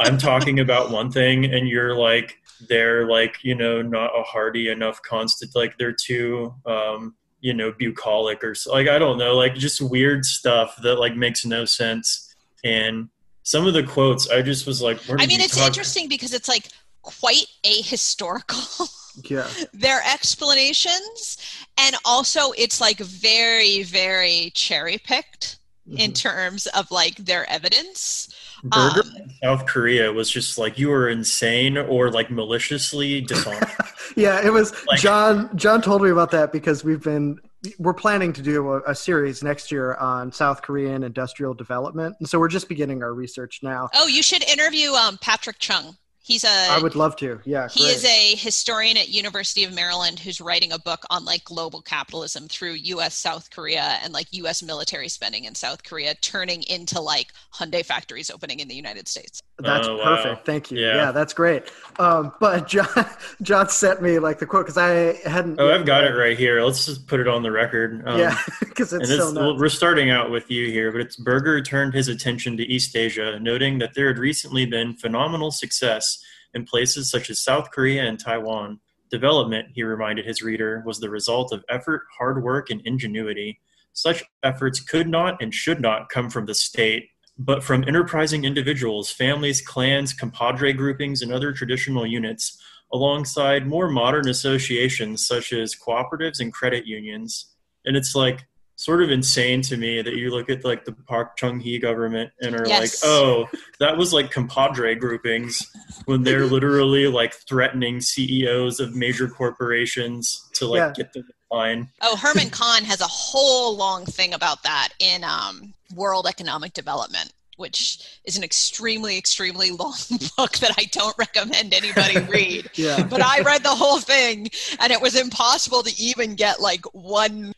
[0.00, 2.38] i'm talking about one thing and you're like
[2.68, 7.16] they're like you know not a hardy enough constant like they're too um
[7.46, 11.46] you know bucolic or like i don't know like just weird stuff that like makes
[11.46, 13.08] no sense and
[13.44, 15.68] some of the quotes i just was like i mean it's talk?
[15.68, 16.66] interesting because it's like
[17.02, 18.88] quite ahistorical
[19.30, 21.38] yeah their explanations
[21.78, 25.98] and also it's like very very cherry picked mm-hmm.
[25.98, 28.28] in terms of like their evidence
[28.64, 33.74] Berger um, South Korea was just like you were insane or like maliciously dishonest.
[34.16, 35.56] yeah, it was like, John.
[35.56, 37.38] John told me about that because we've been
[37.78, 42.28] we're planning to do a, a, series next year on South Korean industrial development, and
[42.28, 43.88] so we're just beginning our research now.
[43.94, 45.96] Oh, you should interview um, Patrick Chung.
[46.26, 46.48] He's a.
[46.48, 47.40] I would love to.
[47.44, 47.68] Yeah.
[47.68, 47.94] He great.
[47.94, 52.48] is a historian at University of Maryland who's writing a book on like global capitalism
[52.48, 53.14] through U.S.
[53.14, 54.60] South Korea and like U.S.
[54.60, 59.40] military spending in South Korea turning into like Hyundai factories opening in the United States.
[59.58, 60.36] That's oh, perfect.
[60.36, 60.42] Wow.
[60.44, 60.78] Thank you.
[60.78, 60.96] Yeah.
[60.96, 61.64] yeah, that's great.
[61.98, 62.86] Um, but John,
[63.42, 65.58] John sent me like the quote because I hadn't.
[65.58, 66.62] Oh, I've got it right here.
[66.62, 68.02] Let's just put it on the record.
[68.06, 69.32] Um, yeah, because it's so.
[69.32, 72.94] Well, we're starting out with you here, but it's Berger turned his attention to East
[72.94, 76.18] Asia, noting that there had recently been phenomenal success
[76.52, 78.80] in places such as South Korea and Taiwan.
[79.10, 83.60] Development, he reminded his reader, was the result of effort, hard work, and ingenuity.
[83.92, 87.08] Such efforts could not and should not come from the state,
[87.38, 92.60] but from enterprising individuals, families, clans, compadre groupings, and other traditional units,
[92.92, 97.46] alongside more modern associations such as cooperatives and credit unions.
[97.84, 98.46] And it's like,
[98.76, 102.30] sort of insane to me that you look at like the Park Chung Hee government
[102.40, 103.02] and are yes.
[103.02, 103.48] like, oh,
[103.80, 105.66] that was like compadre groupings
[106.04, 110.92] when they're literally like threatening CEOs of major corporations to like yeah.
[110.94, 111.88] get them in line.
[112.02, 117.32] Oh, Herman Kahn has a whole long thing about that in um, World Economic Development.
[117.56, 119.94] Which is an extremely, extremely long
[120.36, 122.68] book that I don't recommend anybody read.
[122.74, 123.02] yeah.
[123.02, 127.54] But I read the whole thing, and it was impossible to even get like one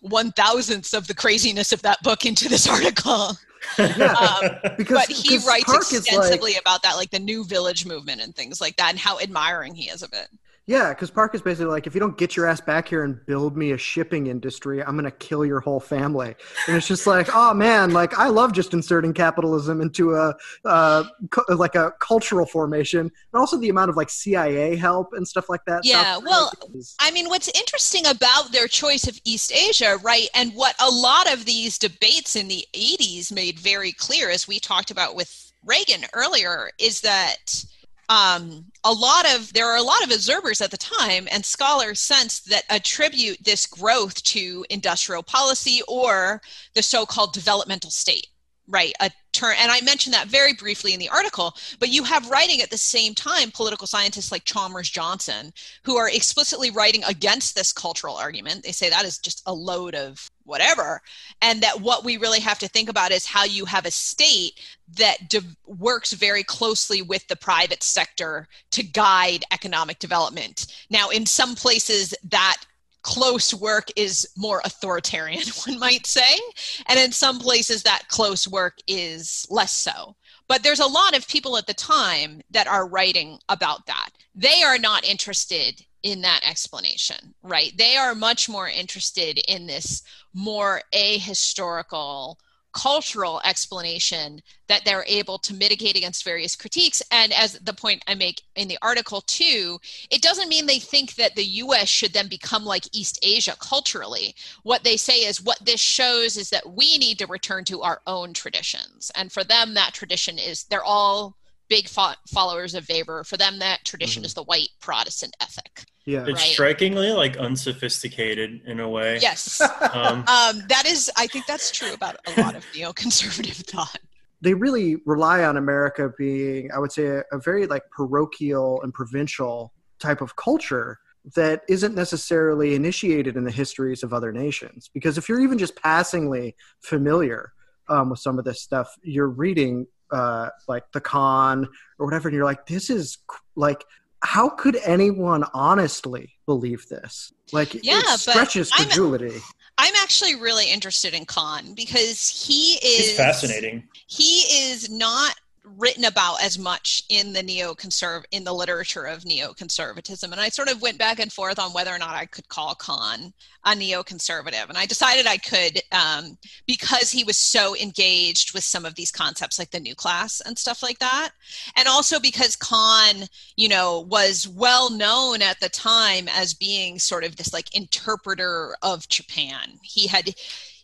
[0.00, 3.36] one thousandth of the craziness of that book into this article.
[3.78, 7.86] yeah, um, because, but he writes Park extensively like, about that, like the New Village
[7.86, 10.28] movement and things like that, and how admiring he is of it.
[10.68, 13.24] Yeah, because Park is basically like, if you don't get your ass back here and
[13.24, 16.34] build me a shipping industry, I'm gonna kill your whole family.
[16.66, 20.34] And it's just like, oh man, like I love just inserting capitalism into a
[20.66, 21.04] uh,
[21.48, 25.64] like a cultural formation, and also the amount of like CIA help and stuff like
[25.64, 25.86] that.
[25.86, 26.52] Yeah, well,
[27.00, 31.32] I mean, what's interesting about their choice of East Asia, right, and what a lot
[31.32, 36.04] of these debates in the '80s made very clear, as we talked about with Reagan
[36.12, 37.64] earlier, is that
[38.08, 42.00] um, a lot of there are a lot of observers at the time and scholars
[42.00, 46.40] since that attribute this growth to industrial policy or
[46.74, 48.28] the so-called developmental state
[48.68, 52.30] right a turn and i mentioned that very briefly in the article but you have
[52.30, 55.52] writing at the same time political scientists like chalmers johnson
[55.84, 58.62] who are explicitly writing against this cultural argument.
[58.62, 61.00] They say that is just a load of whatever
[61.42, 64.60] and that what we really have to think about is how you have a state
[64.96, 70.66] that de- works very closely with the private sector to guide economic development.
[70.90, 72.58] Now in some places that
[73.02, 76.38] close work is more authoritarian, one might say.
[76.86, 80.16] And in some places, that close work is less so.
[80.48, 84.10] But there's a lot of people at the time that are writing about that.
[84.34, 87.72] They are not interested in that explanation, right?
[87.76, 92.36] They are much more interested in this more ahistorical
[92.78, 97.02] cultural explanation that they're able to mitigate against various critiques.
[97.10, 101.16] And as the point I make in the article, too, it doesn't mean they think
[101.16, 104.36] that the US should then become like East Asia culturally.
[104.62, 108.00] What they say is what this shows is that we need to return to our
[108.06, 109.10] own traditions.
[109.16, 111.37] And for them, that tradition is they're all
[111.68, 113.24] big fo- followers of Weber.
[113.24, 114.26] For them, that tradition mm-hmm.
[114.26, 115.84] is the white Protestant ethic.
[116.04, 116.52] Yeah, it's right?
[116.52, 119.18] strikingly like unsophisticated in a way.
[119.20, 119.60] Yes,
[119.92, 121.10] um, um, that is.
[121.16, 123.98] I think that's true about a lot of neoconservative thought.
[124.40, 128.94] They really rely on America being, I would say, a, a very like parochial and
[128.94, 130.98] provincial type of culture
[131.34, 134.88] that isn't necessarily initiated in the histories of other nations.
[134.94, 137.52] Because if you're even just passingly familiar
[137.88, 142.34] um, with some of this stuff, you're reading uh, like the Kahn or whatever, and
[142.34, 143.18] you're like, this is
[143.56, 143.84] like
[144.22, 147.32] how could anyone honestly believe this?
[147.52, 149.36] Like, yeah, it stretches credulity.
[149.36, 149.42] I'm,
[149.78, 153.88] I'm actually really interested in Kahn because he is He's fascinating.
[154.06, 154.40] He
[154.70, 155.34] is not
[155.76, 160.30] written about as much in the neoconserv in the literature of neoconservatism.
[160.30, 162.74] And i sort of went back and forth on whether or not i could call
[162.74, 163.32] kahn
[163.64, 164.68] a neoconservative.
[164.68, 169.10] And i decided i could um, because he was so engaged with some of these
[169.10, 171.30] concepts like the new class and stuff like that.
[171.76, 173.24] And also because kahn
[173.56, 178.76] you know was well known at the time as being sort of this like interpreter
[178.82, 179.78] of japan.
[179.82, 180.34] He had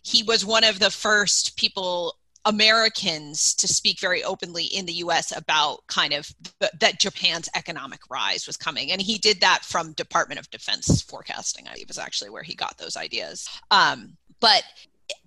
[0.03, 5.35] he was one of the first people Americans to speak very openly in the US
[5.35, 6.29] about kind of
[6.59, 8.91] the, that Japan's economic rise was coming.
[8.91, 12.55] And he did that from Department of Defense forecasting, I believe is actually where he
[12.55, 13.47] got those ideas.
[13.71, 14.63] Um, but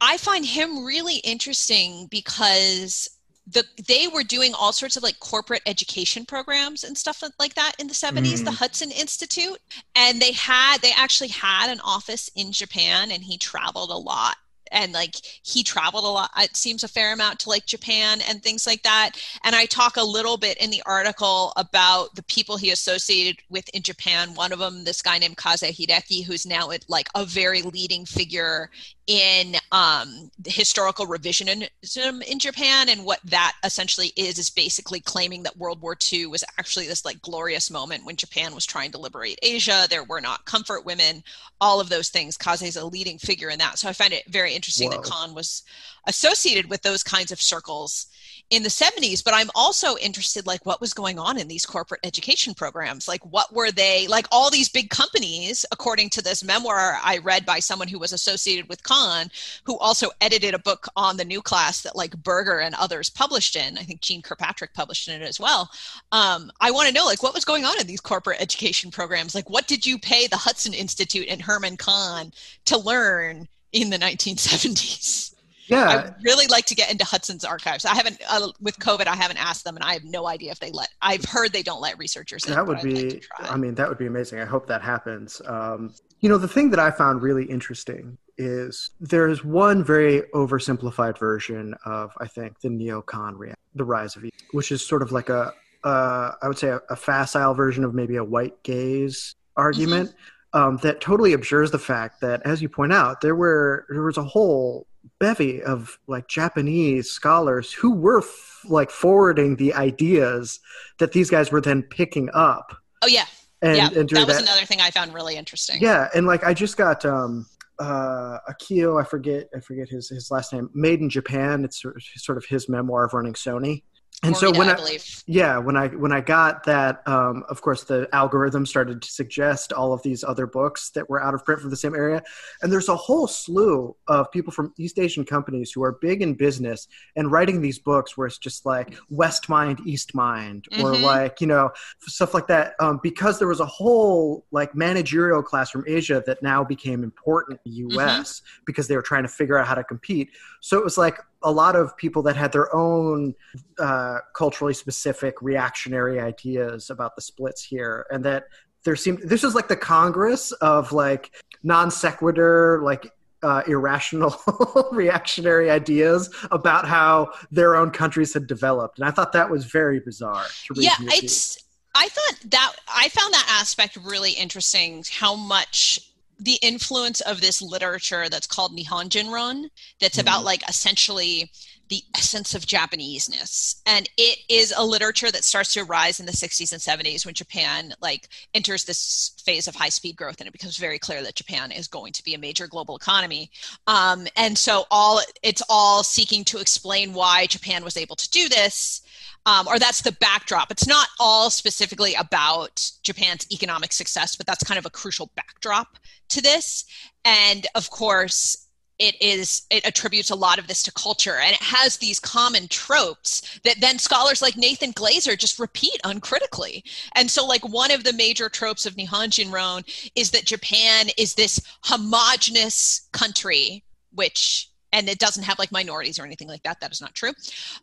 [0.00, 3.08] I find him really interesting because
[3.46, 7.72] the they were doing all sorts of like corporate education programs and stuff like that
[7.78, 8.44] in the 70s mm.
[8.44, 9.58] the hudson institute
[9.96, 14.36] and they had they actually had an office in japan and he traveled a lot
[14.72, 18.42] and like he traveled a lot it seems a fair amount to like japan and
[18.42, 19.12] things like that.
[19.44, 23.68] And i talk a little bit in the article about the people he associated with
[23.70, 24.34] in japan.
[24.34, 28.04] One of them this guy named kase hideaki who's now at like a very leading
[28.04, 28.70] figure
[29.08, 32.90] in um, historical revisionism in Japan.
[32.90, 37.06] And what that essentially is, is basically claiming that World War II was actually this
[37.06, 39.86] like glorious moment when Japan was trying to liberate Asia.
[39.88, 41.24] There were not comfort women,
[41.58, 42.36] all of those things.
[42.36, 43.78] Kase is a leading figure in that.
[43.78, 44.98] So I find it very interesting Whoa.
[44.98, 45.62] that Kahn was
[46.06, 48.08] associated with those kinds of circles
[48.50, 52.00] in the 70s but i'm also interested like what was going on in these corporate
[52.04, 53.08] education programs?
[53.08, 57.44] Like what were they like all these big companies according to this memoir i read
[57.44, 59.30] by someone who was associated with kahn
[59.64, 63.56] who also edited a book on the new class that like berger and others published
[63.56, 65.70] in i think jeane kirkpatrick published in it as well.
[66.12, 69.34] Um, i want to know like what was going on in these corporate education programs?
[69.34, 72.32] Like what did you pay the hudson institute and herman kahn
[72.66, 75.34] to learn in the 1970s
[75.68, 77.84] yeah, I'd really like to get into Hudson's archives.
[77.84, 79.06] I haven't uh, with COVID.
[79.06, 80.88] I haven't asked them, and I have no idea if they let.
[81.00, 82.42] I've heard they don't let researchers.
[82.44, 83.10] That in, would be.
[83.10, 84.40] Like I mean, that would be amazing.
[84.40, 85.40] I hope that happens.
[85.46, 91.18] Um, you know, the thing that I found really interesting is there's one very oversimplified
[91.18, 95.52] version of I think the neocon the rise of which is sort of like a
[95.84, 100.10] uh, I would say a, a, facile version of maybe a white gaze argument.
[100.10, 100.34] Mm-hmm.
[100.54, 104.16] Um, that totally obscures the fact that, as you point out, there were there was
[104.16, 104.87] a whole
[105.20, 110.60] bevy of like Japanese scholars who were f- like forwarding the ideas
[110.98, 112.76] that these guys were then picking up.
[113.02, 113.26] Oh yeah,
[113.62, 113.88] and, yeah.
[113.88, 115.78] And that was that, another thing I found really interesting.
[115.80, 117.46] Yeah, and like I just got um
[117.78, 121.64] uh Akio, I forget I forget his his last name, Made in Japan.
[121.64, 121.82] It's
[122.16, 123.82] sort of his memoir of running Sony
[124.24, 127.84] and so when I, I yeah when i when i got that um, of course
[127.84, 131.60] the algorithm started to suggest all of these other books that were out of print
[131.60, 132.22] from the same area
[132.62, 136.34] and there's a whole slew of people from east asian companies who are big in
[136.34, 140.84] business and writing these books where it's just like west mind east mind mm-hmm.
[140.84, 145.42] or like you know stuff like that um, because there was a whole like managerial
[145.42, 148.62] class from asia that now became important in the us mm-hmm.
[148.66, 151.52] because they were trying to figure out how to compete so it was like a
[151.52, 153.34] lot of people that had their own
[153.78, 158.44] uh, culturally specific reactionary ideas about the splits here, and that
[158.84, 161.30] there seemed this was like the Congress of like
[161.62, 163.10] non sequitur, like
[163.42, 164.36] uh, irrational
[164.92, 170.00] reactionary ideas about how their own countries had developed, and I thought that was very
[170.00, 170.46] bizarre.
[170.74, 171.58] yeah, it's.
[171.94, 175.04] I thought that I found that aspect really interesting.
[175.10, 175.98] How much
[176.38, 179.68] the influence of this literature that's called Nihonjinron,
[180.00, 180.20] that's mm-hmm.
[180.20, 181.50] about like essentially
[181.88, 183.80] the essence of Japaneseness.
[183.86, 187.34] And it is a literature that starts to rise in the 60s and 70s when
[187.34, 191.34] Japan like enters this phase of high speed growth and it becomes very clear that
[191.34, 193.50] Japan is going to be a major global economy.
[193.86, 198.48] Um, and so all it's all seeking to explain why Japan was able to do
[198.48, 199.02] this.
[199.46, 200.70] Um, or that's the backdrop.
[200.70, 205.96] It's not all specifically about Japan's economic success, but that's kind of a crucial backdrop
[206.30, 206.84] to this.
[207.24, 208.67] And of course,
[208.98, 211.36] it is it attributes a lot of this to culture.
[211.36, 216.84] And it has these common tropes that then scholars like Nathan glazer just repeat uncritically.
[217.14, 221.34] And so like one of the major tropes of Nihon Jinron is that Japan is
[221.34, 223.84] this homogenous country
[224.14, 226.80] which and it doesn't have like minorities or anything like that.
[226.80, 227.32] That is not true.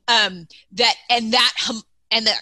[0.07, 2.41] Um, that and that hum, and that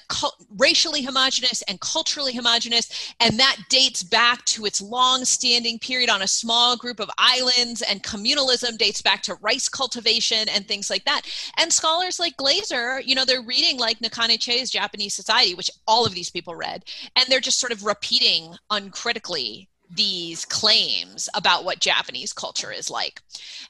[0.58, 6.28] racially homogenous and culturally homogenous and that dates back to its long-standing period on a
[6.28, 11.22] small group of islands and communalism dates back to rice cultivation and things like that.
[11.58, 16.06] And scholars like glazer you know they're reading like nakane chie's japanese society which all
[16.06, 16.84] of these people read
[17.16, 23.22] and they're just sort of repeating uncritically these claims about what Japanese culture is like.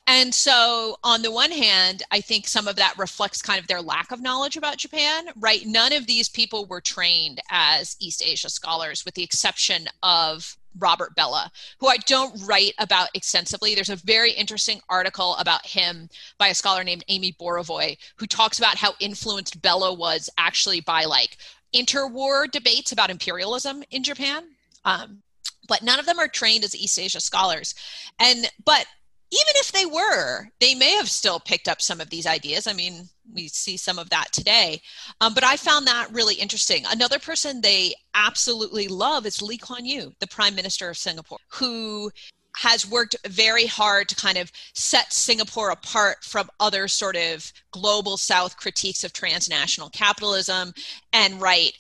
[0.08, 3.82] And so, on the one hand, I think some of that reflects kind of their
[3.82, 5.66] lack of knowledge about Japan, right?
[5.66, 11.16] None of these people were trained as East Asia scholars, with the exception of Robert
[11.16, 11.50] Bellah,
[11.80, 13.76] who I don't write about extensively.
[13.76, 18.58] There's a very interesting article about him by a scholar named Amy Borovoy, who talks
[18.58, 21.38] about how influenced Bellah was actually by like
[21.74, 24.44] interwar debates about imperialism in Japan.
[24.86, 25.22] Um,
[25.68, 27.76] but none of them are trained as East Asia scholars.
[28.20, 28.86] And but
[29.34, 32.68] even if they were, they may have still picked up some of these ideas.
[32.68, 34.80] I mean, we see some of that today.
[35.22, 36.84] Um, but I found that really interesting.
[36.88, 42.12] Another person they absolutely love is Lee Kuan Yew, the Prime Minister of Singapore, who
[42.58, 48.18] has worked very hard to kind of set Singapore apart from other sort of global
[48.18, 50.74] South critiques of transnational capitalism
[51.12, 51.74] and right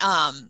[0.00, 0.48] um,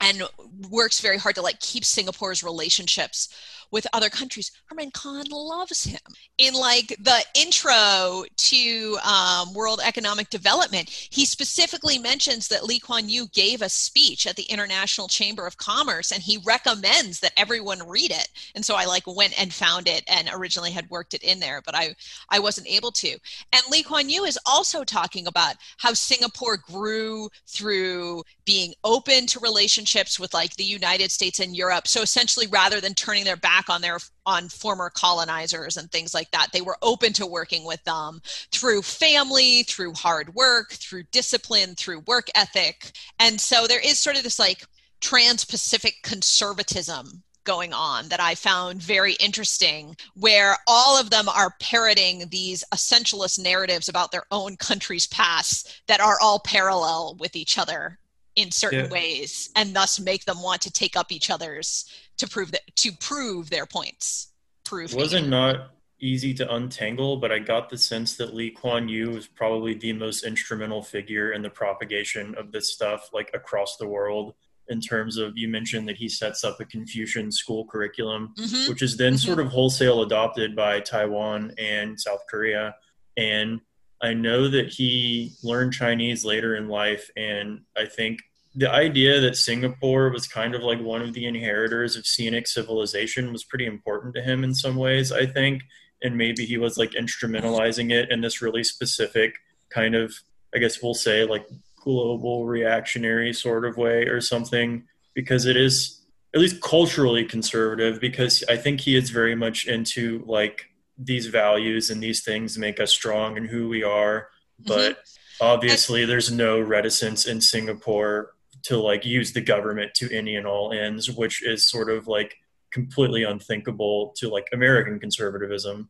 [0.00, 0.22] and
[0.70, 3.28] works very hard to like keep Singapore's relationships
[3.70, 4.52] with other countries.
[4.66, 6.00] Herman Kahn loves him.
[6.38, 13.08] In like the intro to um, World Economic Development, he specifically mentions that Lee Kuan
[13.08, 17.88] Yew gave a speech at the International Chamber of Commerce, and he recommends that everyone
[17.88, 18.28] read it.
[18.54, 21.62] And so I like went and found it, and originally had worked it in there,
[21.64, 21.94] but I
[22.28, 23.16] I wasn't able to.
[23.52, 29.40] And Lee Kuan Yew is also talking about how Singapore grew through being open to
[29.40, 31.88] relationships with like the United States and Europe.
[31.88, 36.12] So essentially, rather than turning their back back on their on former colonizers and things
[36.12, 36.48] like that.
[36.52, 38.20] They were open to working with them
[38.52, 42.92] through family, through hard work, through discipline, through work ethic.
[43.18, 44.64] And so there is sort of this like
[45.00, 52.24] trans-Pacific conservatism going on that I found very interesting, where all of them are parroting
[52.30, 57.98] these essentialist narratives about their own country's past that are all parallel with each other
[58.36, 58.90] in certain yeah.
[58.90, 62.92] ways and thus make them want to take up each other's to prove that to
[62.92, 64.28] prove their points
[64.64, 68.88] prove it wasn't not easy to untangle but i got the sense that lee kuan
[68.88, 73.78] yew was probably the most instrumental figure in the propagation of this stuff like across
[73.78, 74.34] the world
[74.68, 78.70] in terms of you mentioned that he sets up a confucian school curriculum mm-hmm.
[78.70, 79.26] which is then mm-hmm.
[79.26, 82.74] sort of wholesale adopted by taiwan and south korea
[83.16, 83.60] and
[84.06, 88.20] I know that he learned Chinese later in life, and I think
[88.54, 93.30] the idea that Singapore was kind of like one of the inheritors of Sinic civilization
[93.30, 95.62] was pretty important to him in some ways, I think.
[96.02, 99.34] And maybe he was like instrumentalizing it in this really specific
[99.68, 100.14] kind of,
[100.54, 101.46] I guess we'll say, like
[101.82, 104.84] global reactionary sort of way or something,
[105.14, 106.00] because it is
[106.34, 111.90] at least culturally conservative, because I think he is very much into like these values
[111.90, 114.28] and these things make us strong and who we are.
[114.58, 115.46] But mm-hmm.
[115.46, 118.34] obviously, there's no reticence in Singapore
[118.64, 122.36] to like use the government to any and all ends, which is sort of like
[122.72, 125.88] completely unthinkable to like American conservatism.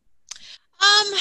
[0.79, 1.13] Um,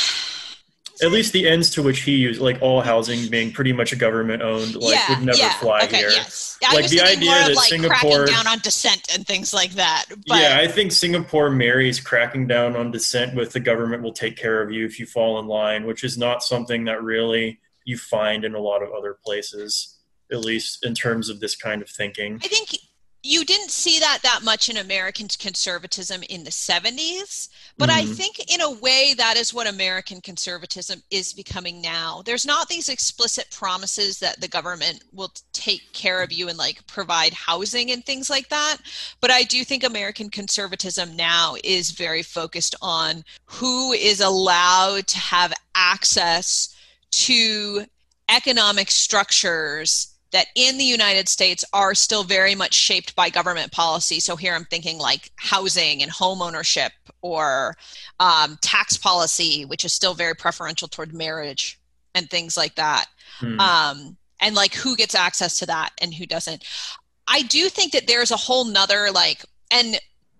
[1.02, 3.96] at least the ends to which he used, like all housing being pretty much a
[3.96, 5.52] government owned, like yeah, would never yeah.
[5.54, 6.08] fly okay, here.
[6.08, 6.58] Yes.
[6.64, 10.06] I Like, the idea that like Singapore- cracking down on dissent and things like that.
[10.26, 14.36] But yeah, I think Singapore marries cracking down on dissent with the government will take
[14.36, 17.98] care of you if you fall in line, which is not something that really you
[17.98, 19.98] find in a lot of other places,
[20.32, 22.40] at least in terms of this kind of thinking.
[22.42, 22.74] I think
[23.26, 28.16] you didn't see that that much in American conservatism in the 70s, but I Mhm.
[28.16, 32.22] think in a way that is what American conservatism is becoming now.
[32.24, 36.86] There's not these explicit promises that the government will take care of you and like
[36.86, 38.78] provide housing and things like that,
[39.20, 45.18] but I do think American conservatism now is very focused on who is allowed to
[45.18, 46.68] have access
[47.10, 47.86] to
[48.28, 54.20] economic structures that in the United States are still very much shaped by government policy.
[54.20, 57.74] So here I'm thinking like housing and home ownership or
[58.20, 61.80] um, tax policy, which is still very preferential toward marriage
[62.14, 63.06] and things like that.
[63.38, 63.58] Hmm.
[63.58, 66.62] Um, and like who gets access to that and who doesn't.
[67.26, 69.98] I do think that there's a whole nother like, and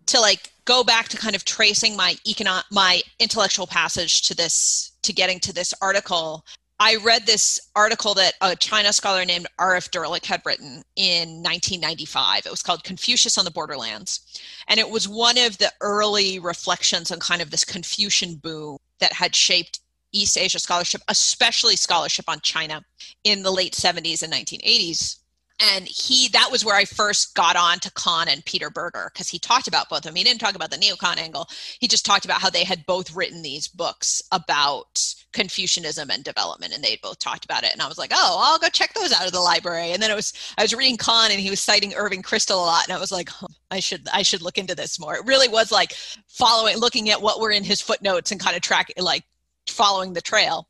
[0.09, 4.93] to like go back to kind of tracing my econo- my intellectual passage to this
[5.05, 6.45] to getting to this article
[6.79, 12.45] I read this article that a China scholar named Arif Dirlik had written in 1995.
[12.45, 14.21] It was called Confucius on the Borderlands.
[14.69, 19.15] And it was one of the early reflections on kind of this Confucian boom that
[19.15, 19.81] had shaped
[20.13, 22.85] East Asia scholarship, especially scholarship on China
[23.25, 25.17] in the late 70s and 1980s.
[25.59, 29.29] And he that was where I first got on to Kahn and Peter Berger because
[29.29, 30.15] he talked about both of them.
[30.15, 31.49] He didn't talk about the neocon angle.
[31.81, 36.75] He just talked about how they had both written these books about Confucianism and development,
[36.75, 37.73] and they both talked about it.
[37.73, 39.93] And I was like, oh, I'll go check those out of the library.
[39.93, 42.57] And then it was I was reading Kahn, and he was citing Irving Kristol a
[42.57, 45.17] lot, and I was like, huh, I should I should look into this more.
[45.17, 45.95] It really was like
[46.29, 49.25] following, looking at what were in his footnotes and kind of track like
[49.69, 50.69] following the trail.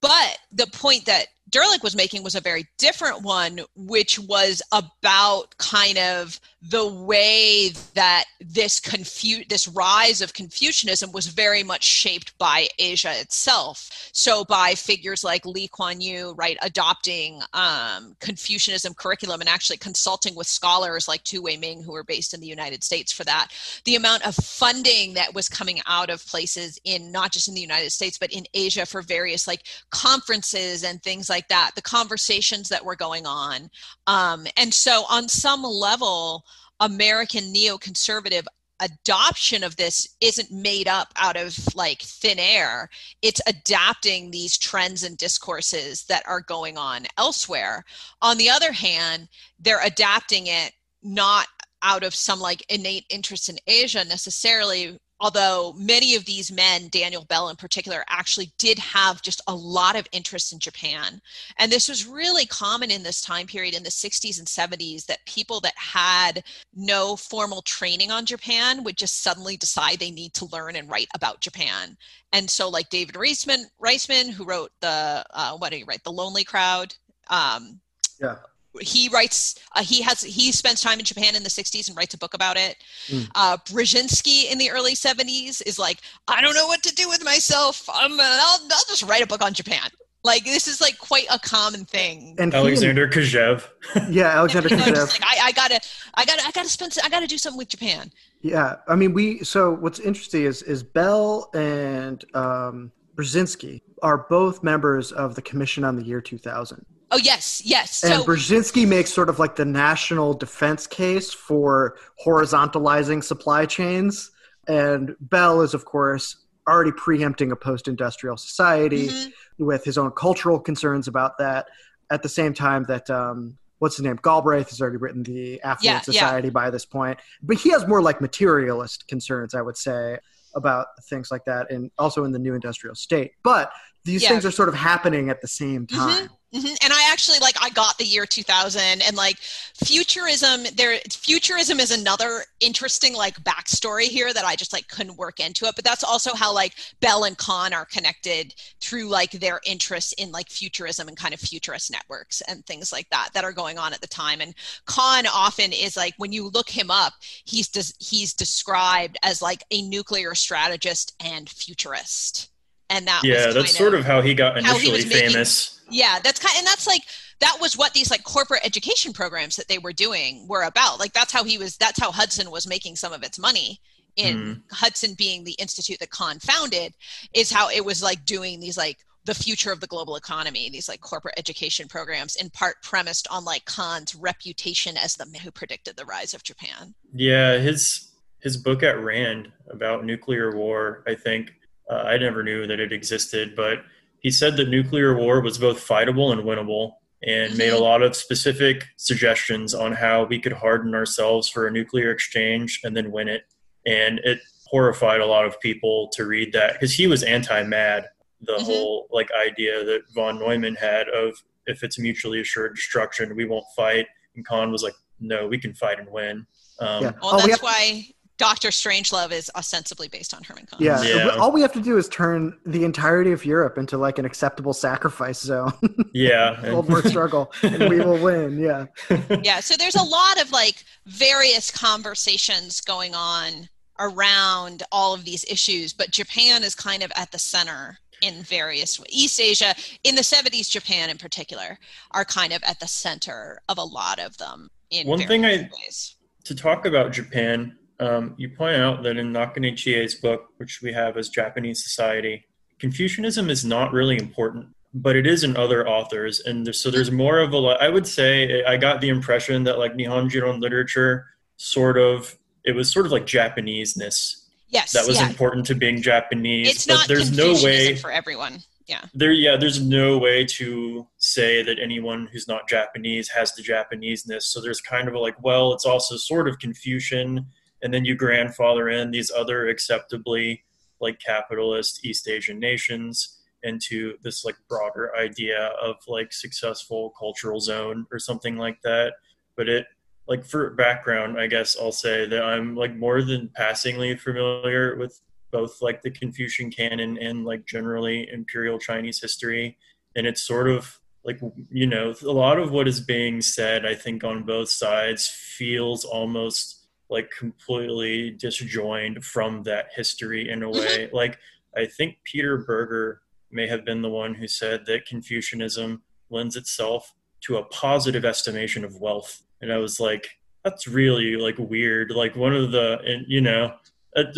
[0.00, 5.56] But the point that Dirlik was making was a very different one, which was about
[5.58, 6.40] kind of
[6.70, 13.12] the way that this confu- this rise of Confucianism was very much shaped by Asia
[13.20, 13.90] itself.
[14.12, 20.34] So by figures like Lee Kuan Yew, right, adopting um, Confucianism curriculum and actually consulting
[20.34, 23.48] with scholars like Tu Wei Ming, who were based in the United States for that.
[23.84, 27.60] The amount of funding that was coming out of places in not just in the
[27.60, 31.72] United States but in Asia for various like conferences and things like that.
[31.74, 33.68] The conversations that were going on,
[34.06, 36.44] um, and so on some level
[36.84, 38.44] American neoconservative
[38.80, 42.90] adoption of this isn't made up out of like thin air.
[43.22, 47.84] It's adapting these trends and discourses that are going on elsewhere.
[48.20, 49.28] On the other hand,
[49.58, 50.72] they're adapting it
[51.02, 51.46] not
[51.82, 57.24] out of some like innate interest in Asia necessarily, although many of these men, Daniel
[57.24, 61.18] Bell in particular, actually did have just a lot of interest in Japan.
[61.58, 65.24] And this was really common in this time period in the 60s and 70s that
[65.24, 66.44] people that had
[66.76, 71.08] no formal training on Japan would just suddenly decide they need to learn and write
[71.14, 71.96] about Japan.
[72.34, 76.04] And so, like David Riesman, Riesman who wrote the, uh, what did he write?
[76.04, 76.94] The Lonely Crowd.
[77.30, 77.80] Um,
[78.20, 78.36] Yeah.
[78.80, 82.14] He writes uh, he has he spends time in japan in the 60s and writes
[82.14, 82.76] a book about it
[83.08, 83.28] Mm.
[83.34, 85.98] uh, brzezinski in the early 70s is like
[86.28, 89.26] i don't know what to do with myself i'm uh, I'll, I'll just write a
[89.26, 89.88] book on japan
[90.24, 93.62] like this is like quite a common thing And Alexander Kojève.
[94.10, 95.12] yeah, Alexander You know, Kojève.
[95.12, 95.80] like, I, I gotta
[96.14, 98.10] i gotta i gotta spend i gotta do something with japan
[98.40, 99.44] Yeah, I mean, we.
[99.44, 105.82] So what's interesting is is Bell and um, Brzezinski are both members of the Commission
[105.84, 106.84] on the Year 2000,
[107.14, 111.96] oh yes yes and so Brzezinski makes sort of like the national defense case for
[112.24, 114.30] horizontalizing supply chains,
[114.68, 116.36] and Bell is, of course,
[116.68, 119.32] already preempting a post-industrial society Mhm.
[119.58, 121.66] with his own cultural concerns about that.
[122.10, 125.82] At the same time that um, what's his name Galbraith has already written the Affluent
[125.84, 126.00] Yeah, yeah.
[126.00, 130.18] Society by this point, but he has more like materialist concerns, I would say,
[130.54, 133.32] about things like that, and also in the new industrial state.
[133.42, 133.72] But
[134.04, 134.28] these Yeah.
[134.30, 136.28] things are sort of happening at the same time.
[136.54, 136.76] Mhm.
[136.82, 141.90] And I actually like I got the year 2000 and like futurism there futurism is
[141.90, 146.04] another interesting like backstory here that I just like couldn't work into it but that's
[146.04, 151.08] also how like Bell and Kahn are connected through like their interests in like futurism
[151.08, 154.06] and kind of futurist networks and things like that that are going on at the
[154.06, 154.54] time and
[154.86, 159.64] Kahn often is like when you look him up he's des- he's described as like
[159.72, 162.48] a nuclear strategist and futurist
[162.90, 165.73] and that Yeah, was that's kind sort of how he got he initially making- famous.
[165.90, 167.02] Yeah that's kind and that's like
[167.40, 171.12] that was what these like corporate education programs that they were doing were about like
[171.12, 173.80] that's how he was that's how hudson was making some of its money
[174.16, 176.94] in hudson being the institute that Kahn founded
[177.34, 180.88] is how it was like doing these like the future of the global economy, these
[180.88, 185.50] like corporate education programs, in part premised on like Kahn's reputation as the man who
[185.50, 186.94] predicted the rise of Japan.
[187.12, 191.54] Yeah, his his book at Rand about nuclear war, I think
[191.90, 193.84] uh, I never knew that it existed, but
[194.24, 197.58] he said that nuclear war was both fightable and winnable and mm-hmm.
[197.58, 202.10] made a lot of specific suggestions on how we could harden ourselves for a nuclear
[202.10, 203.42] exchange and then win it.
[203.86, 208.06] And it horrified a lot of people to read that because he was anti-mad
[208.40, 208.64] the mm-hmm.
[208.64, 211.34] whole like idea that von neumann had of
[211.66, 215.72] if it's mutually assured destruction we won't fight and kahn was like no we can
[215.74, 216.46] fight and win
[216.80, 217.12] um, yeah.
[217.22, 218.06] well oh, that's we have- why
[218.36, 220.80] Doctor Strangelove is ostensibly based on Herman Kahn.
[220.80, 221.02] Yeah.
[221.02, 221.28] yeah.
[221.36, 224.72] all we have to do is turn the entirety of Europe into like an acceptable
[224.72, 225.72] sacrifice zone.
[226.12, 228.58] Yeah, World War struggle, and we will win.
[228.58, 228.86] Yeah.
[229.42, 229.58] Yeah.
[229.58, 233.68] So there's a lot of like various conversations going on
[233.98, 239.00] around all of these issues, but Japan is kind of at the center in various.
[239.08, 239.74] East Asia,
[240.04, 241.78] in the 70s, Japan in particular,
[242.12, 244.68] are kind of at the center of a lot of them.
[244.90, 246.16] In One thing I ways.
[246.44, 250.92] to talk about Japan, um, you point out that in Nakane Chie's book, which we
[250.92, 252.44] have as Japanese Society,
[252.78, 257.10] Confucianism is not really important, but it is in other authors, and there's, so there's
[257.10, 257.58] more of a.
[257.58, 261.26] I would say I got the impression that like Nihon Jinron literature
[261.56, 264.44] sort of it was sort of like Japaneseness.
[264.68, 265.28] Yes, that was yeah.
[265.28, 266.68] important to being Japanese.
[266.68, 268.60] It's but not there's no way for everyone.
[268.86, 269.00] Yeah.
[269.14, 274.42] There, yeah, there's no way to say that anyone who's not Japanese has the Japaneseness.
[274.42, 277.46] So there's kind of a like, well, it's also sort of Confucian,
[277.84, 280.64] and then you grandfather in these other acceptably
[281.00, 288.06] like capitalist East Asian nations into this like broader idea of like successful cultural zone
[288.10, 289.12] or something like that.
[289.56, 289.86] But it
[290.26, 295.20] like for background, I guess I'll say that I'm like more than passingly familiar with
[295.52, 299.76] both like the Confucian canon and like generally imperial Chinese history.
[300.16, 301.38] And it's sort of like,
[301.70, 306.04] you know, a lot of what is being said, I think, on both sides feels
[306.04, 311.08] almost like completely disjoined from that history in a way.
[311.12, 311.38] like,
[311.76, 317.14] I think Peter Berger may have been the one who said that Confucianism lends itself
[317.42, 320.28] to a positive estimation of wealth and I was like,
[320.62, 322.10] that's really like weird.
[322.10, 323.74] Like one of the, and you know,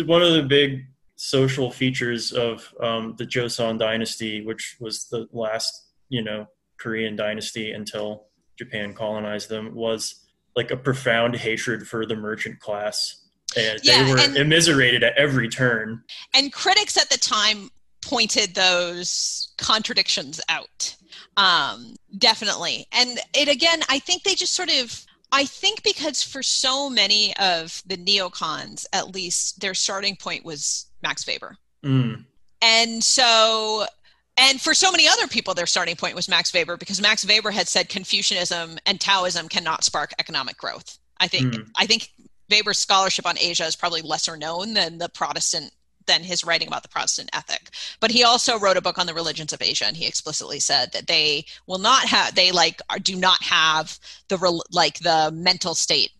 [0.05, 0.85] one of the big
[1.17, 6.47] social features of um, the Joseon dynasty, which was the last, you know,
[6.77, 10.26] Korean dynasty until Japan colonized them, was
[10.57, 13.23] like a profound hatred for the merchant class.
[13.55, 16.03] And yeah, they were and, immiserated at every turn.
[16.33, 17.69] And critics at the time
[18.01, 20.95] pointed those contradictions out.
[21.37, 22.87] Um, definitely.
[22.91, 27.35] And it again, I think they just sort of I think because for so many
[27.37, 31.57] of the neocons, at least their starting point was Max Weber.
[31.85, 32.25] Mm.
[32.61, 33.85] And so,
[34.37, 37.51] and for so many other people, their starting point was Max Weber because Max Weber
[37.51, 40.99] had said Confucianism and Taoism cannot spark economic growth.
[41.19, 41.67] I think, mm.
[41.77, 42.11] I think
[42.49, 45.71] Weber's scholarship on Asia is probably lesser known than the Protestant
[46.07, 47.69] than his writing about the Protestant ethic.
[47.99, 50.91] But he also wrote a book on the religions of Asia, and he explicitly said
[50.93, 56.11] that they will not have they like do not have the like the mental state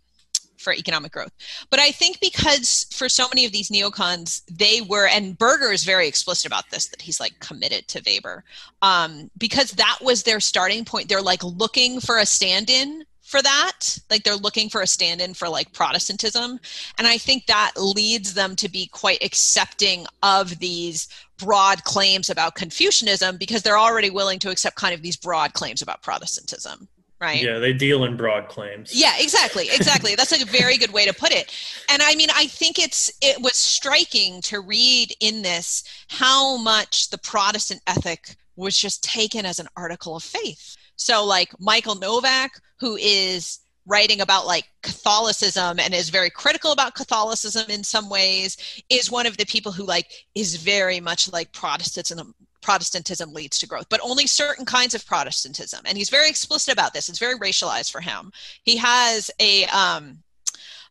[0.57, 1.31] for economic growth.
[1.69, 5.83] But I think because for so many of these neocons, they were, and Berger is
[5.83, 8.43] very explicit about this, that he's like committed to Weber,
[8.81, 11.09] um, because that was their starting point.
[11.09, 15.33] They're like looking for a stand in for that like they're looking for a stand-in
[15.33, 16.57] for like protestantism
[16.97, 22.55] and i think that leads them to be quite accepting of these broad claims about
[22.55, 26.87] confucianism because they're already willing to accept kind of these broad claims about protestantism
[27.19, 27.41] right?
[27.41, 28.91] Yeah they deal in broad claims.
[28.93, 30.15] Yeah exactly exactly.
[30.15, 31.51] That's like a very good way to put it.
[31.89, 37.09] And i mean i think it's it was striking to read in this how much
[37.09, 40.75] the protestant ethic was just taken as an article of faith.
[40.95, 46.95] So like Michael Novak, who is writing about like Catholicism and is very critical about
[46.95, 48.57] Catholicism in some ways,
[48.89, 52.33] is one of the people who like is very much like Protestantism.
[52.61, 55.81] Protestantism leads to growth, but only certain kinds of Protestantism.
[55.85, 57.09] And he's very explicit about this.
[57.09, 58.31] It's very racialized for him.
[58.63, 60.19] He has a um,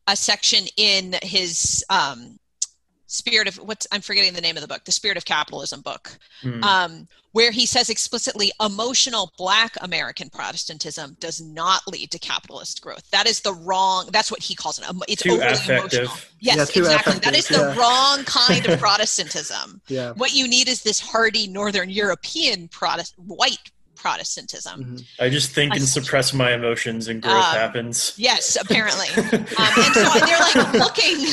[0.07, 2.39] a section in his um,
[3.07, 6.19] spirit of what's i'm forgetting the name of the book the spirit of capitalism book
[6.43, 6.63] mm.
[6.63, 13.09] um, where he says explicitly emotional black american protestantism does not lead to capitalist growth
[13.11, 16.83] that is the wrong that's what he calls it it's too overly emotional yes yeah,
[16.83, 17.77] exactly that is the yeah.
[17.77, 20.13] wrong kind of protestantism yeah.
[20.13, 23.71] what you need is this hardy northern european protestant white
[24.07, 24.85] Protestantism.
[24.85, 25.23] Mm-hmm.
[25.25, 28.15] I just think and suppress my emotions and growth um, happens.
[28.17, 29.09] Yes, apparently.
[29.17, 31.27] um, and so they're like looking,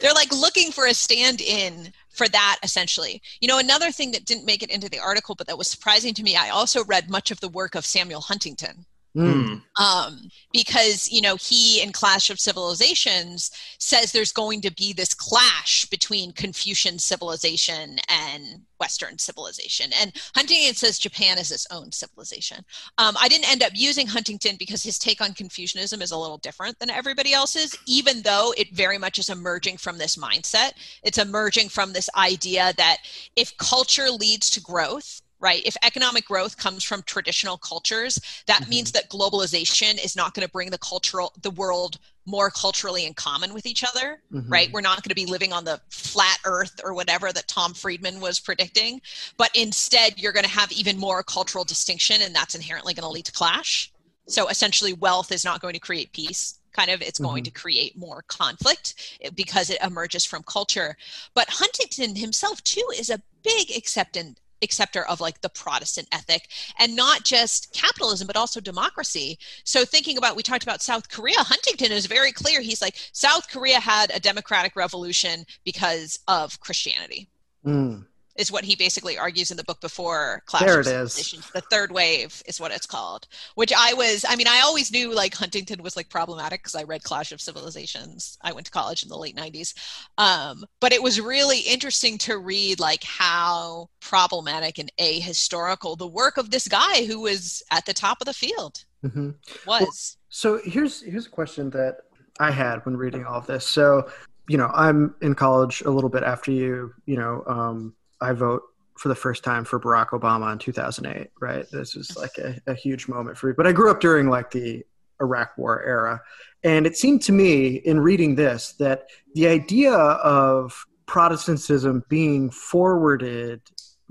[0.00, 3.22] they're like looking for a stand-in for that essentially.
[3.40, 6.14] You know, another thing that didn't make it into the article, but that was surprising
[6.14, 8.86] to me, I also read much of the work of Samuel Huntington.
[9.16, 9.62] Mm.
[9.80, 15.14] Um, because you know he in Clash of Civilizations says there's going to be this
[15.14, 22.58] clash between Confucian civilization and Western civilization, and Huntington says Japan is its own civilization.
[22.98, 26.38] Um, I didn't end up using Huntington because his take on Confucianism is a little
[26.38, 30.72] different than everybody else's, even though it very much is emerging from this mindset.
[31.02, 32.98] It's emerging from this idea that
[33.34, 35.62] if culture leads to growth right?
[35.64, 38.70] If economic growth comes from traditional cultures, that mm-hmm.
[38.70, 43.14] means that globalization is not going to bring the cultural the world more culturally in
[43.14, 44.50] common with each other, mm-hmm.
[44.50, 44.72] right?
[44.72, 48.20] We're not going to be living on the flat earth or whatever that Tom Friedman
[48.20, 49.00] was predicting,
[49.36, 53.10] but instead you're going to have even more cultural distinction and that's inherently going to
[53.10, 53.92] lead to clash.
[54.26, 57.54] So essentially wealth is not going to create peace kind of it's going mm-hmm.
[57.54, 60.94] to create more conflict eh, because it emerges from culture
[61.32, 66.48] but huntington himself too is a big acceptant acceptor of like the Protestant ethic
[66.78, 69.38] and not just capitalism, but also democracy.
[69.64, 72.60] So, thinking about, we talked about South Korea, Huntington is very clear.
[72.60, 77.28] He's like, South Korea had a democratic revolution because of Christianity.
[77.64, 78.04] Mm
[78.38, 81.14] is what he basically argues in the book before Clash there it is.
[81.52, 83.26] The third wave is what it's called.
[83.54, 86.84] Which I was, I mean, I always knew like Huntington was like problematic because I
[86.84, 88.38] read Clash of Civilizations.
[88.42, 89.74] I went to college in the late '90s,
[90.18, 96.36] um, but it was really interesting to read like how problematic and ahistorical the work
[96.36, 99.30] of this guy who was at the top of the field mm-hmm.
[99.66, 99.80] was.
[99.80, 99.92] Well,
[100.28, 101.98] so here's here's a question that
[102.38, 103.66] I had when reading all of this.
[103.66, 104.08] So
[104.48, 106.92] you know, I'm in college a little bit after you.
[107.06, 108.62] You know, um, I vote
[108.98, 111.66] for the first time for Barack Obama in 2008, right?
[111.70, 113.52] This was like a, a huge moment for me.
[113.56, 114.84] But I grew up during like the
[115.20, 116.20] Iraq War era.
[116.64, 123.60] And it seemed to me in reading this that the idea of Protestantism being forwarded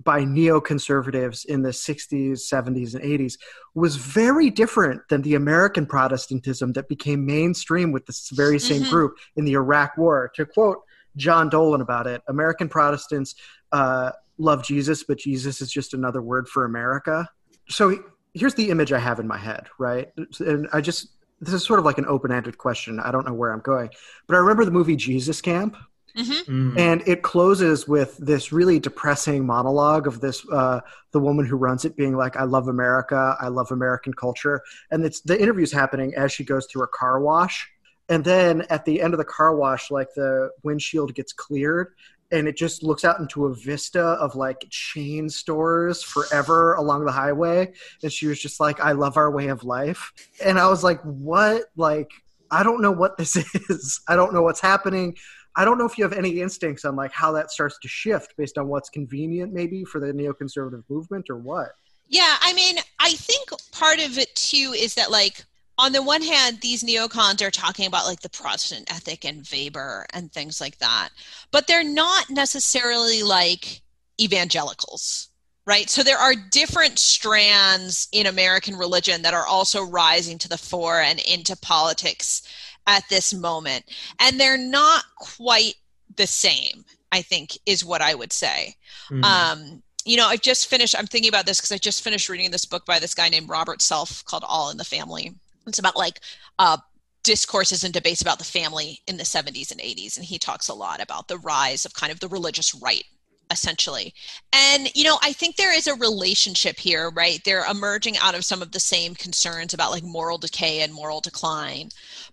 [0.03, 3.37] by neoconservatives in the 60s, 70s, and 80s
[3.73, 8.91] was very different than the American Protestantism that became mainstream with this very same mm-hmm.
[8.91, 10.31] group in the Iraq War.
[10.35, 10.79] To quote
[11.15, 13.35] John Dolan about it, American Protestants
[13.75, 17.27] uh, love Jesus, but Jesus is just another word for America.
[17.67, 17.99] So
[18.33, 20.07] here's the image I have in my head, right?
[20.39, 21.09] And I just
[21.41, 23.01] this is sort of like an open-ended question.
[23.01, 23.89] I don't know where I'm going,
[24.27, 25.75] but I remember the movie Jesus Camp.
[26.17, 26.51] Mm-hmm.
[26.51, 26.79] Mm.
[26.79, 30.79] And it closes with this really depressing monologue of this uh,
[31.11, 34.61] the woman who runs it being like, "I love America, I love American culture,"
[34.91, 37.69] and it's the interview's happening as she goes through a car wash,
[38.07, 41.87] and then at the end of the car wash, like the windshield gets cleared,
[42.31, 47.11] and it just looks out into a vista of like chain stores forever along the
[47.11, 47.71] highway.
[48.03, 50.11] And she was just like i love our way of life.
[50.43, 51.65] And i was like what?
[51.75, 52.11] Like
[52.51, 53.35] i don't know what this
[53.69, 54.01] is.
[54.07, 55.15] I don't know what's happening.
[55.57, 58.35] I don't know if you have any instincts on like how that starts to shift
[58.37, 61.69] based on what's convenient maybe for the neoconservative movement or what.
[62.07, 65.45] Yeah i mean i think part of it too is that like
[65.77, 70.05] on the one hand, these neocons are talking about like the Protestant ethic and Weber
[70.13, 71.09] and things like that,
[71.51, 73.81] but they're not necessarily like
[74.19, 75.29] evangelicals,
[75.65, 75.89] right?
[75.89, 81.01] So there are different strands in American religion that are also rising to the fore
[81.01, 82.43] and into politics
[82.87, 83.85] at this moment.
[84.19, 85.75] And they're not quite
[86.15, 88.75] the same, I think, is what I would say.
[89.09, 89.23] Mm-hmm.
[89.23, 92.51] Um, you know, I've just finished, I'm thinking about this because I just finished reading
[92.51, 95.33] this book by this guy named Robert Self called All in the Family
[95.67, 96.19] it's about like
[96.59, 96.77] uh,
[97.23, 100.17] discourses and debates about the family in the 70s and 80s.
[100.17, 103.03] And he talks a lot about the rise of kind of the religious right
[103.51, 104.13] essentially.
[104.53, 107.41] And, you know, I think there is a relationship here, right?
[107.43, 111.21] They're emerging out of some of the same concerns about like moral decay and moral
[111.21, 111.89] decline.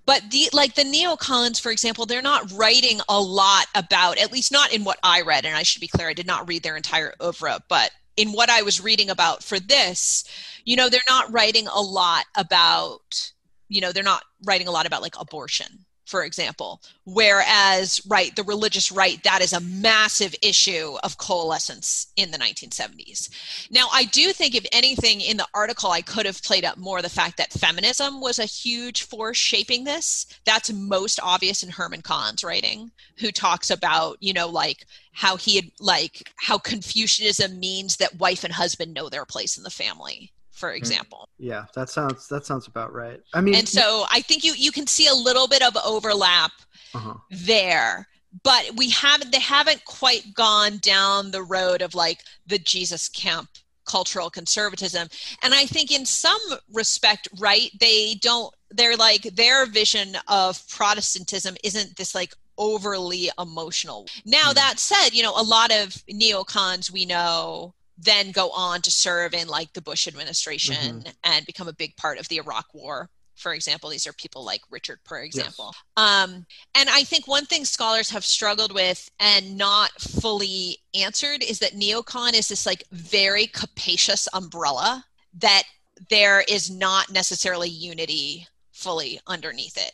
[0.06, 4.50] But the like the neocons, for example, they're not writing a lot about, at least
[4.50, 6.76] not in what I read, and I should be clear, I did not read their
[6.76, 10.24] entire oeuvre, but in what I was reading about for this,
[10.64, 13.32] you know, they're not writing a lot about,
[13.68, 16.82] you know, they're not writing a lot about like abortion, for example.
[17.04, 23.30] Whereas, right, the religious right, that is a massive issue of coalescence in the 1970s.
[23.70, 27.02] Now, I do think, if anything, in the article, I could have played up more
[27.02, 30.26] the fact that feminism was a huge force shaping this.
[30.44, 35.56] That's most obvious in Herman Kahn's writing, who talks about, you know, like how he
[35.56, 40.32] had, like, how Confucianism means that wife and husband know their place in the family
[40.52, 40.76] for mm.
[40.76, 41.28] example.
[41.38, 43.20] Yeah, that sounds that sounds about right.
[43.34, 46.52] I mean, and so I think you you can see a little bit of overlap
[46.94, 47.14] uh-huh.
[47.30, 48.06] there,
[48.44, 53.48] but we haven't they haven't quite gone down the road of like the Jesus camp
[53.84, 55.08] cultural conservatism
[55.42, 56.38] and i think in some
[56.72, 64.06] respect right they don't they're like their vision of Protestantism isn't this like overly emotional.
[64.24, 64.54] Now mm.
[64.54, 69.34] that said, you know, a lot of neocons we know then go on to serve
[69.34, 71.10] in like the Bush administration mm-hmm.
[71.24, 73.08] and become a big part of the Iraq war
[73.42, 75.84] for example these are people like richard for example yes.
[75.96, 81.58] um, and i think one thing scholars have struggled with and not fully answered is
[81.58, 85.64] that neocon is this like very capacious umbrella that
[86.10, 89.92] there is not necessarily unity fully underneath it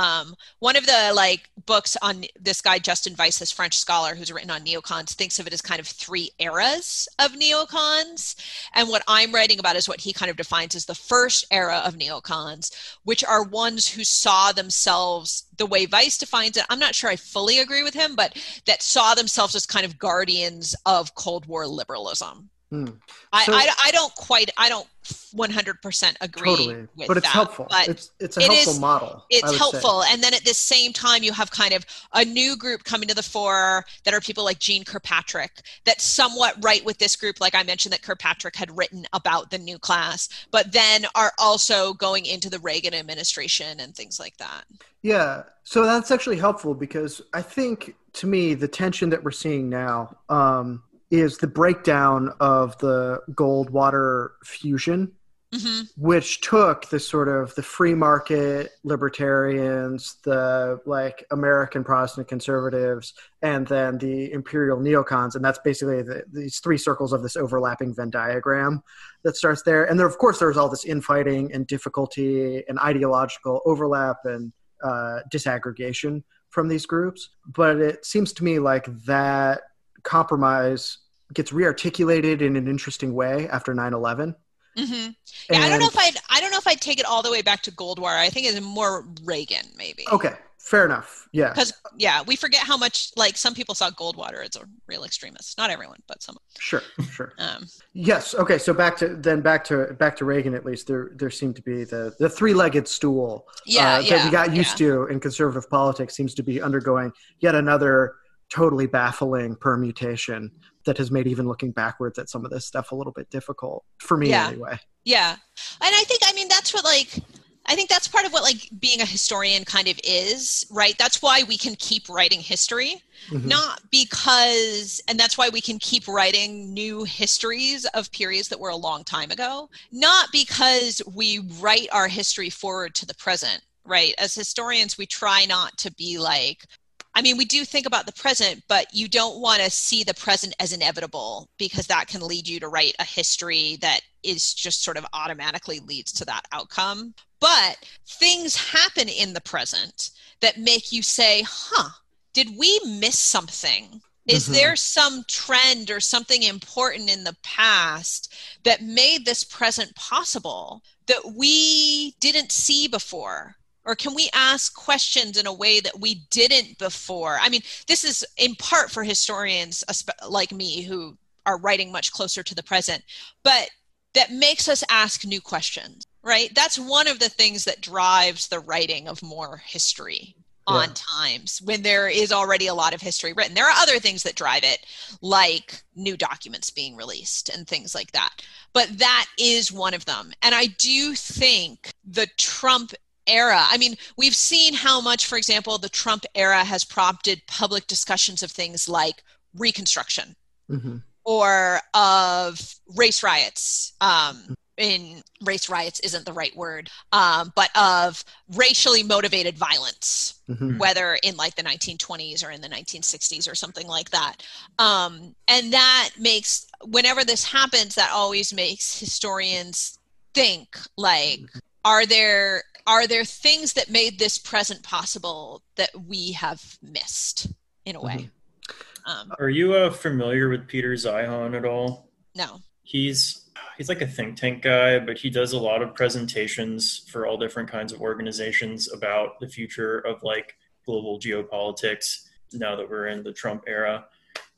[0.00, 4.32] um, one of the like books on this guy Justin Vaïsse, this French scholar who's
[4.32, 8.34] written on neocons, thinks of it as kind of three eras of neocons.
[8.72, 11.82] And what I'm writing about is what he kind of defines as the first era
[11.84, 12.72] of neocons,
[13.04, 16.64] which are ones who saw themselves the way Vaïsse defines it.
[16.70, 19.98] I'm not sure I fully agree with him, but that saw themselves as kind of
[19.98, 22.48] guardians of Cold War liberalism.
[22.70, 22.86] Hmm.
[23.32, 26.86] I, I, I, don't quite I don't 100% agree totally.
[26.94, 30.12] with but it's that, helpful but it's it's a helpful model it's helpful say.
[30.12, 33.14] and then at the same time you have kind of a new group coming to
[33.14, 37.56] the fore that are people like Jeane Kirkpatrick that somewhat right with this group like
[37.56, 42.24] I mentioned that Kirkpatrick had written about the new class but then are also going
[42.24, 44.62] into the Reagan administration and things like that
[45.02, 49.68] yeah so that's actually helpful because I think to me the tension that we're seeing
[49.68, 55.12] now um, is the breakdown of the Goldwater fusion,
[55.52, 55.82] mm-hmm.
[55.96, 63.66] which took the sort of the free market libertarians, the like American Protestant conservatives, and
[63.66, 68.10] then the imperial neocons, and that's basically the, these three circles of this overlapping Venn
[68.10, 68.82] diagram
[69.24, 69.84] that starts there.
[69.84, 74.52] And there, of course, there's all this infighting and difficulty and ideological overlap and
[74.82, 77.30] uh, disaggregation from these groups.
[77.46, 79.62] But it seems to me like that
[80.02, 80.98] compromise
[81.32, 84.34] gets rearticulated in an interesting way after 9-11
[84.76, 85.10] mm-hmm.
[85.50, 87.30] yeah, i don't know if i'd i don't know if i'd take it all the
[87.30, 90.04] way back to goldwater i think it's more reagan maybe.
[90.12, 91.28] Okay fair enough.
[91.32, 91.50] Yeah.
[91.50, 95.58] Because yeah we forget how much like some people saw goldwater as a real extremist.
[95.58, 96.36] Not everyone but some.
[96.58, 97.32] Sure sure.
[97.38, 100.86] Um, yes okay so back to then back to back to reagan at least.
[100.86, 103.48] There there seemed to be the the three-legged stool.
[103.66, 104.88] Yeah, uh, that yeah, we got used yeah.
[104.88, 108.16] to in conservative politics seems to be undergoing yet another
[108.50, 110.50] totally baffling permutation
[110.84, 113.84] that has made even looking backwards at some of this stuff a little bit difficult
[113.98, 114.48] for me yeah.
[114.48, 114.78] anyway.
[115.04, 115.30] Yeah.
[115.30, 117.18] And I think I mean that's what like
[117.66, 120.96] I think that's part of what like being a historian kind of is, right?
[120.98, 123.02] That's why we can keep writing history.
[123.28, 123.48] Mm-hmm.
[123.48, 128.70] Not because and that's why we can keep writing new histories of periods that were
[128.70, 129.68] a long time ago.
[129.92, 135.46] Not because we write our history forward to the present right as historians we try
[135.46, 136.66] not to be like
[137.14, 140.14] I mean, we do think about the present, but you don't want to see the
[140.14, 144.84] present as inevitable because that can lead you to write a history that is just
[144.84, 147.14] sort of automatically leads to that outcome.
[147.40, 151.90] But things happen in the present that make you say, huh,
[152.32, 154.00] did we miss something?
[154.26, 154.52] Is mm-hmm.
[154.52, 158.32] there some trend or something important in the past
[158.64, 163.56] that made this present possible that we didn't see before?
[163.90, 168.04] Or can we ask questions in a way that we didn't before i mean this
[168.04, 169.82] is in part for historians
[170.28, 173.02] like me who are writing much closer to the present
[173.42, 173.70] but
[174.14, 178.60] that makes us ask new questions right that's one of the things that drives the
[178.60, 180.36] writing of more history
[180.66, 180.94] on yeah.
[180.94, 183.54] times when there is already a lot of history written.
[183.54, 184.86] There are other things that drive it,
[185.20, 188.30] like new documents being released and things like that.
[188.72, 190.32] But that is one of them.
[190.42, 192.92] And I do think the Trump
[193.30, 193.64] era.
[193.68, 198.42] I mean, we've seen how much, for example, the Trump era has prompted public discussions
[198.42, 199.22] of things like
[199.54, 200.36] Reconstruction
[200.70, 200.96] mm-hmm.
[201.24, 203.92] or of race riots.
[204.00, 208.24] Um, in race riots isn't the right word, um, but of
[208.56, 210.78] racially motivated violence, mm-hmm.
[210.78, 214.42] whether in like the 1920s or in the 1960s or something like that.
[214.78, 219.98] Um, and that makes, whenever this happens, that always makes historians
[220.34, 221.58] think like, mm-hmm.
[221.84, 227.48] are there are there things that made this present possible that we have missed
[227.84, 228.14] in a way?
[228.16, 229.10] Mm-hmm.
[229.10, 232.10] Um, are you uh, familiar with Peter Zeihan at all?
[232.34, 232.60] No.
[232.82, 237.26] He's he's like a think tank guy, but he does a lot of presentations for
[237.26, 243.06] all different kinds of organizations about the future of like global geopolitics now that we're
[243.06, 244.04] in the Trump era.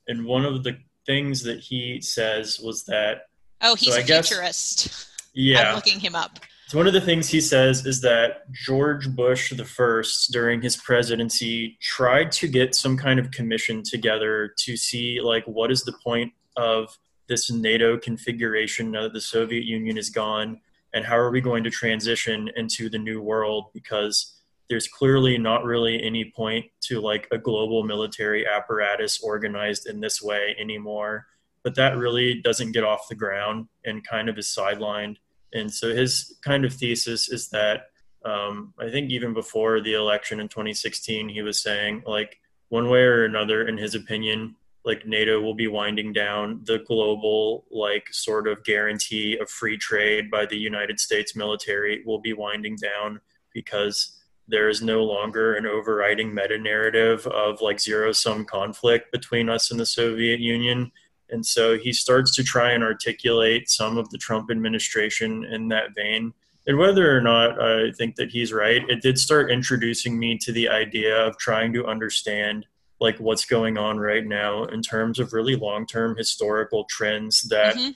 [0.09, 3.29] And one of the things that he says was that
[3.61, 5.09] Oh, he's so a guess, futurist.
[5.35, 5.71] Yeah.
[5.71, 6.41] I'm looking him up.
[6.73, 10.75] So one of the things he says is that George Bush the first during his
[10.75, 15.93] presidency tried to get some kind of commission together to see like what is the
[16.03, 16.99] point of
[17.29, 20.63] this NATO configuration now that the Soviet Union is gone
[20.95, 23.67] and how are we going to transition into the new world?
[23.75, 30.01] Because there's clearly not really any point to like a global military apparatus organized in
[30.01, 31.27] this way anymore.
[31.65, 35.17] But that really doesn't get off the ground and kind of is sidelined
[35.53, 37.87] and so his kind of thesis is that
[38.25, 42.39] um, I think even before the election in 2016, he was saying like
[42.69, 47.67] one way or another, in his opinion, like NATO will be winding down the global
[47.71, 52.77] like sort of guarantee of free trade by the United States military will be winding
[52.77, 53.21] down
[53.53, 59.49] because there is no longer an overriding meta narrative of like zero sum conflict between
[59.49, 60.91] us and the Soviet Union.
[61.33, 65.95] And so he starts to try and articulate some of the Trump administration in that
[65.97, 66.35] vein
[66.67, 70.53] and whether or not I think that he's right, it did start introducing me to
[70.53, 72.67] the idea of trying to understand
[73.01, 77.91] like what's going on right now in terms of really long-term historical trends that mm-hmm.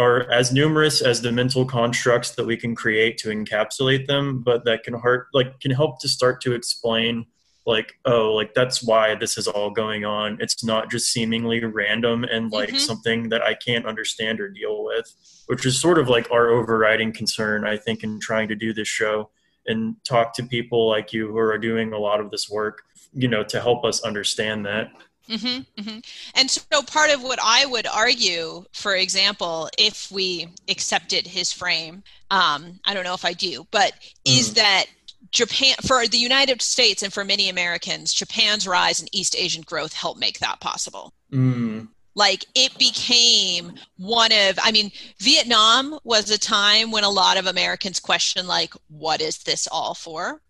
[0.00, 4.64] are as numerous as the mental constructs that we can create to encapsulate them, but
[4.64, 7.26] that can hurt like can help to start to explain
[7.66, 12.24] like oh like that's why this is all going on it's not just seemingly random
[12.24, 12.78] and like mm-hmm.
[12.78, 15.14] something that i can't understand or deal with
[15.46, 18.88] which is sort of like our overriding concern i think in trying to do this
[18.88, 19.30] show
[19.66, 22.82] and talk to people like you who are doing a lot of this work
[23.12, 24.90] you know to help us understand that
[25.28, 25.98] Mm-hmm, mm-hmm.
[26.34, 32.02] And so, part of what I would argue, for example, if we accepted his frame,
[32.30, 33.92] um, I don't know if I do, but
[34.24, 34.54] is mm.
[34.54, 34.86] that
[35.32, 39.94] Japan, for the United States and for many Americans, Japan's rise in East Asian growth
[39.94, 41.12] helped make that possible.
[41.32, 41.88] Mm.
[42.14, 47.46] Like it became one of, I mean, Vietnam was a time when a lot of
[47.46, 50.42] Americans questioned, like, what is this all for?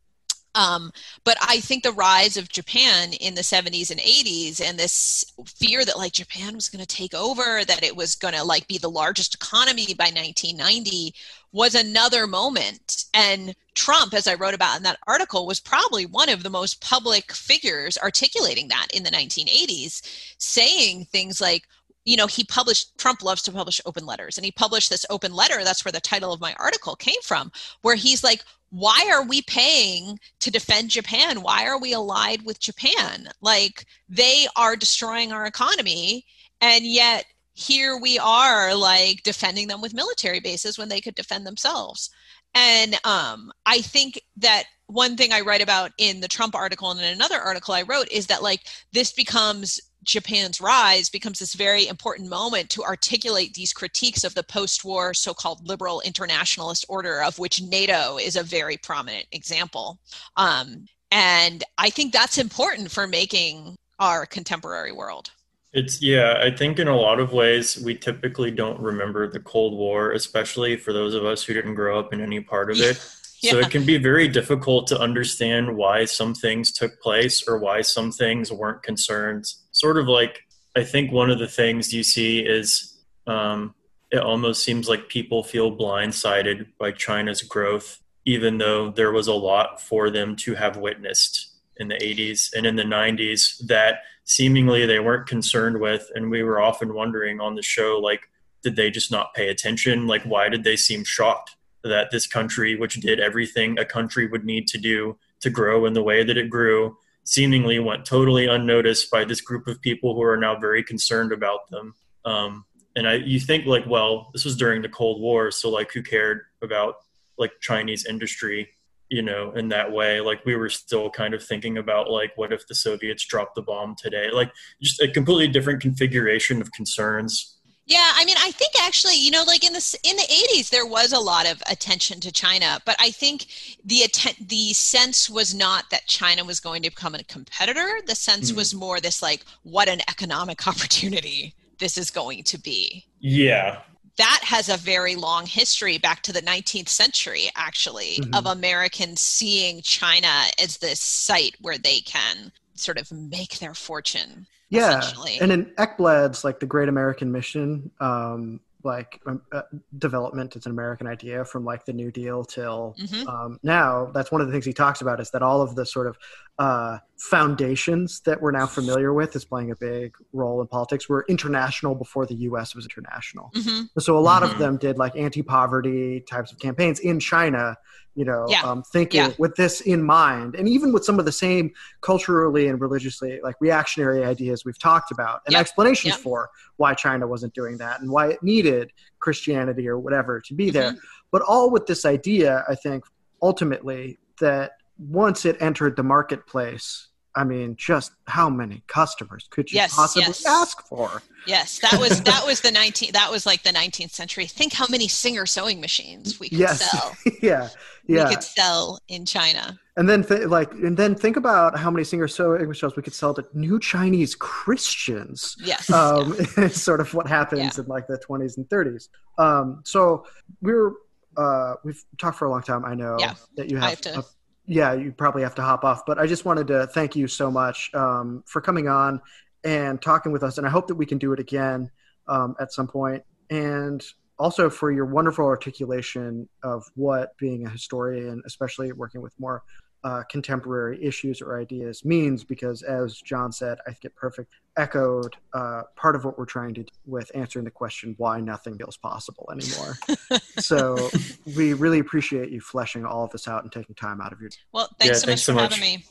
[0.55, 0.93] Um,
[1.25, 5.85] but I think the rise of Japan in the 70s and 80s and this fear
[5.85, 8.79] that like Japan was going to take over, that it was going to like be
[8.79, 11.15] the largest economy by 1990
[11.53, 13.05] was another moment.
[13.15, 16.81] And Trump, as I wrote about in that article, was probably one of the most
[16.81, 20.03] public figures articulating that in the 1980s,
[20.39, 21.65] saying things like,
[22.05, 25.33] you know, he published, Trump loves to publish open letters, and he published this open
[25.33, 25.63] letter.
[25.63, 28.43] That's where the title of my article came from, where he's like,
[28.73, 31.43] why are we paying to defend Japan?
[31.43, 33.29] Why are we allied with Japan?
[33.43, 36.25] Like, they are destroying our economy,
[36.63, 41.47] and yet here we are, like, defending them with military bases when they could defend
[41.47, 42.09] themselves.
[42.55, 46.99] And um, I think that one thing I write about in the Trump article and
[46.99, 48.61] in another article I wrote is that, like,
[48.95, 54.43] this becomes Japan's rise becomes this very important moment to articulate these critiques of the
[54.43, 59.99] post war so called liberal internationalist order, of which NATO is a very prominent example.
[60.37, 65.31] Um, and I think that's important for making our contemporary world.
[65.73, 69.73] It's, yeah, I think in a lot of ways, we typically don't remember the Cold
[69.75, 73.01] War, especially for those of us who didn't grow up in any part of it.
[73.45, 77.83] So it can be very difficult to understand why some things took place or why
[77.83, 79.53] some things weren't concerned.
[79.73, 80.45] Sort of like,
[80.77, 83.75] I think one of the things you see is um,
[84.11, 89.35] it almost seems like people feel blindsided by China's growth, even though there was a
[89.35, 94.87] lot for them to have witnessed in the 80s and in the 90s that seemingly
[94.87, 96.11] they weren't concerned with.
[96.15, 98.29] And we were often wondering on the show, like,
[98.63, 100.07] did they just not pay attention?
[100.07, 101.57] Like, why did they seem shocked?
[101.85, 105.93] that this country, which did everything a country would need to do to grow in
[105.93, 110.23] the way that it grew, seemingly went totally unnoticed by this group of people who
[110.23, 111.95] are now very concerned about them.
[112.25, 112.65] Um,
[112.97, 116.03] and I, you think like, well, this was during the Cold War, so like, who
[116.03, 116.97] cared about
[117.39, 118.69] like Chinese industry,
[119.09, 120.21] you know, in that way?
[120.21, 123.63] Like, we were still kind of thinking about like, what if the Soviets dropped the
[123.63, 124.31] bomb today?
[124.33, 124.53] Like,
[124.83, 127.52] just a completely different configuration of concerns
[127.87, 130.87] yeah, I mean, I think actually, you know, like in the in the '80s, there
[130.87, 133.47] was a lot of attention to China, but I think
[133.85, 138.01] the atten- the sense was not that China was going to become a competitor.
[138.07, 138.57] The sense mm-hmm.
[138.57, 143.05] was more this like, what an economic opportunity this is going to be.
[143.19, 143.81] Yeah,
[144.17, 148.35] that has a very long history back to the 19th century, actually, mm-hmm.
[148.35, 154.47] of Americans seeing China as this site where they can sort of make their fortune
[154.73, 155.03] yeah
[155.41, 159.63] and in ekbladh's like the great american mission um, like um, uh,
[159.99, 163.29] development it's an american idea from like the new deal till mm-hmm.
[163.29, 165.87] um, now that's one of the things he talks about is that all of the
[165.87, 166.19] sort of
[166.59, 171.25] uh, foundations that we're now familiar with is playing a big role in politics were
[171.29, 173.83] international before the us was international mm-hmm.
[174.01, 174.53] so a lot mm-hmm.
[174.53, 177.77] of them did like anti-poverty types of campaigns in china
[178.15, 178.63] you know, Yeah.
[178.63, 179.33] um, thinking Yeah.
[179.39, 181.73] with this in mind, and even with some of the same
[182.03, 185.61] culturally and religiously like reactionary ideas we've talked about, and Yep.
[185.61, 190.55] explanations for why China wasn't doing that and why it needed Christianity or whatever to
[190.55, 190.91] be there.
[190.91, 190.99] Mm-hmm.
[191.31, 193.05] But all with this idea, I think,
[193.41, 197.09] ultimately that once it entered the marketplace.
[197.35, 200.45] I mean, just how many customers could you Yes, possibly yes.
[200.47, 201.23] ask for?
[201.47, 204.47] Yes, that was that was the 19 that was like the 19th century.
[204.47, 207.17] Think how many Singer sewing machines we could Yes, sell.
[207.43, 207.69] yeah,
[208.07, 208.29] yeah.
[208.29, 209.79] We could sell in China.
[209.97, 213.13] And then, th- like, and then think about how many singer sewing machines we could
[213.13, 215.55] sell to new Chinese Christians.
[215.59, 215.91] Yes.
[215.91, 217.83] Um, it's sort of what happens Yeah.
[217.83, 219.09] in like the 20s and 30s.
[219.39, 220.25] Um, so
[220.61, 220.93] we're
[221.37, 222.85] uh, we've talked for a long time.
[222.85, 223.35] I know Yeah.
[223.57, 223.91] that you have.
[223.91, 224.25] have to- a-
[224.67, 227.51] yeah, you probably have to hop off, but I just wanted to thank you so
[227.51, 229.21] much um, for coming on
[229.65, 230.59] and talking with us.
[230.59, 231.91] And I hope that we can do it again
[232.29, 233.23] um, at some point.
[233.51, 234.03] And
[234.39, 239.63] also for your wonderful articulation of what being a historian, especially working with more
[240.05, 242.45] uh, contemporary issues or ideas, means.
[242.45, 246.75] Because as John said, I think it perfect echoed uh, part of what we're trying
[246.75, 249.99] to do with answering the question why nothing feels possible anymore.
[250.59, 251.11] so
[251.57, 254.51] we really appreciate you fleshing all of this out and taking time out of your
[254.73, 255.75] Well, thanks Yeah, so thanks much so for much.
[255.75, 256.05] having me.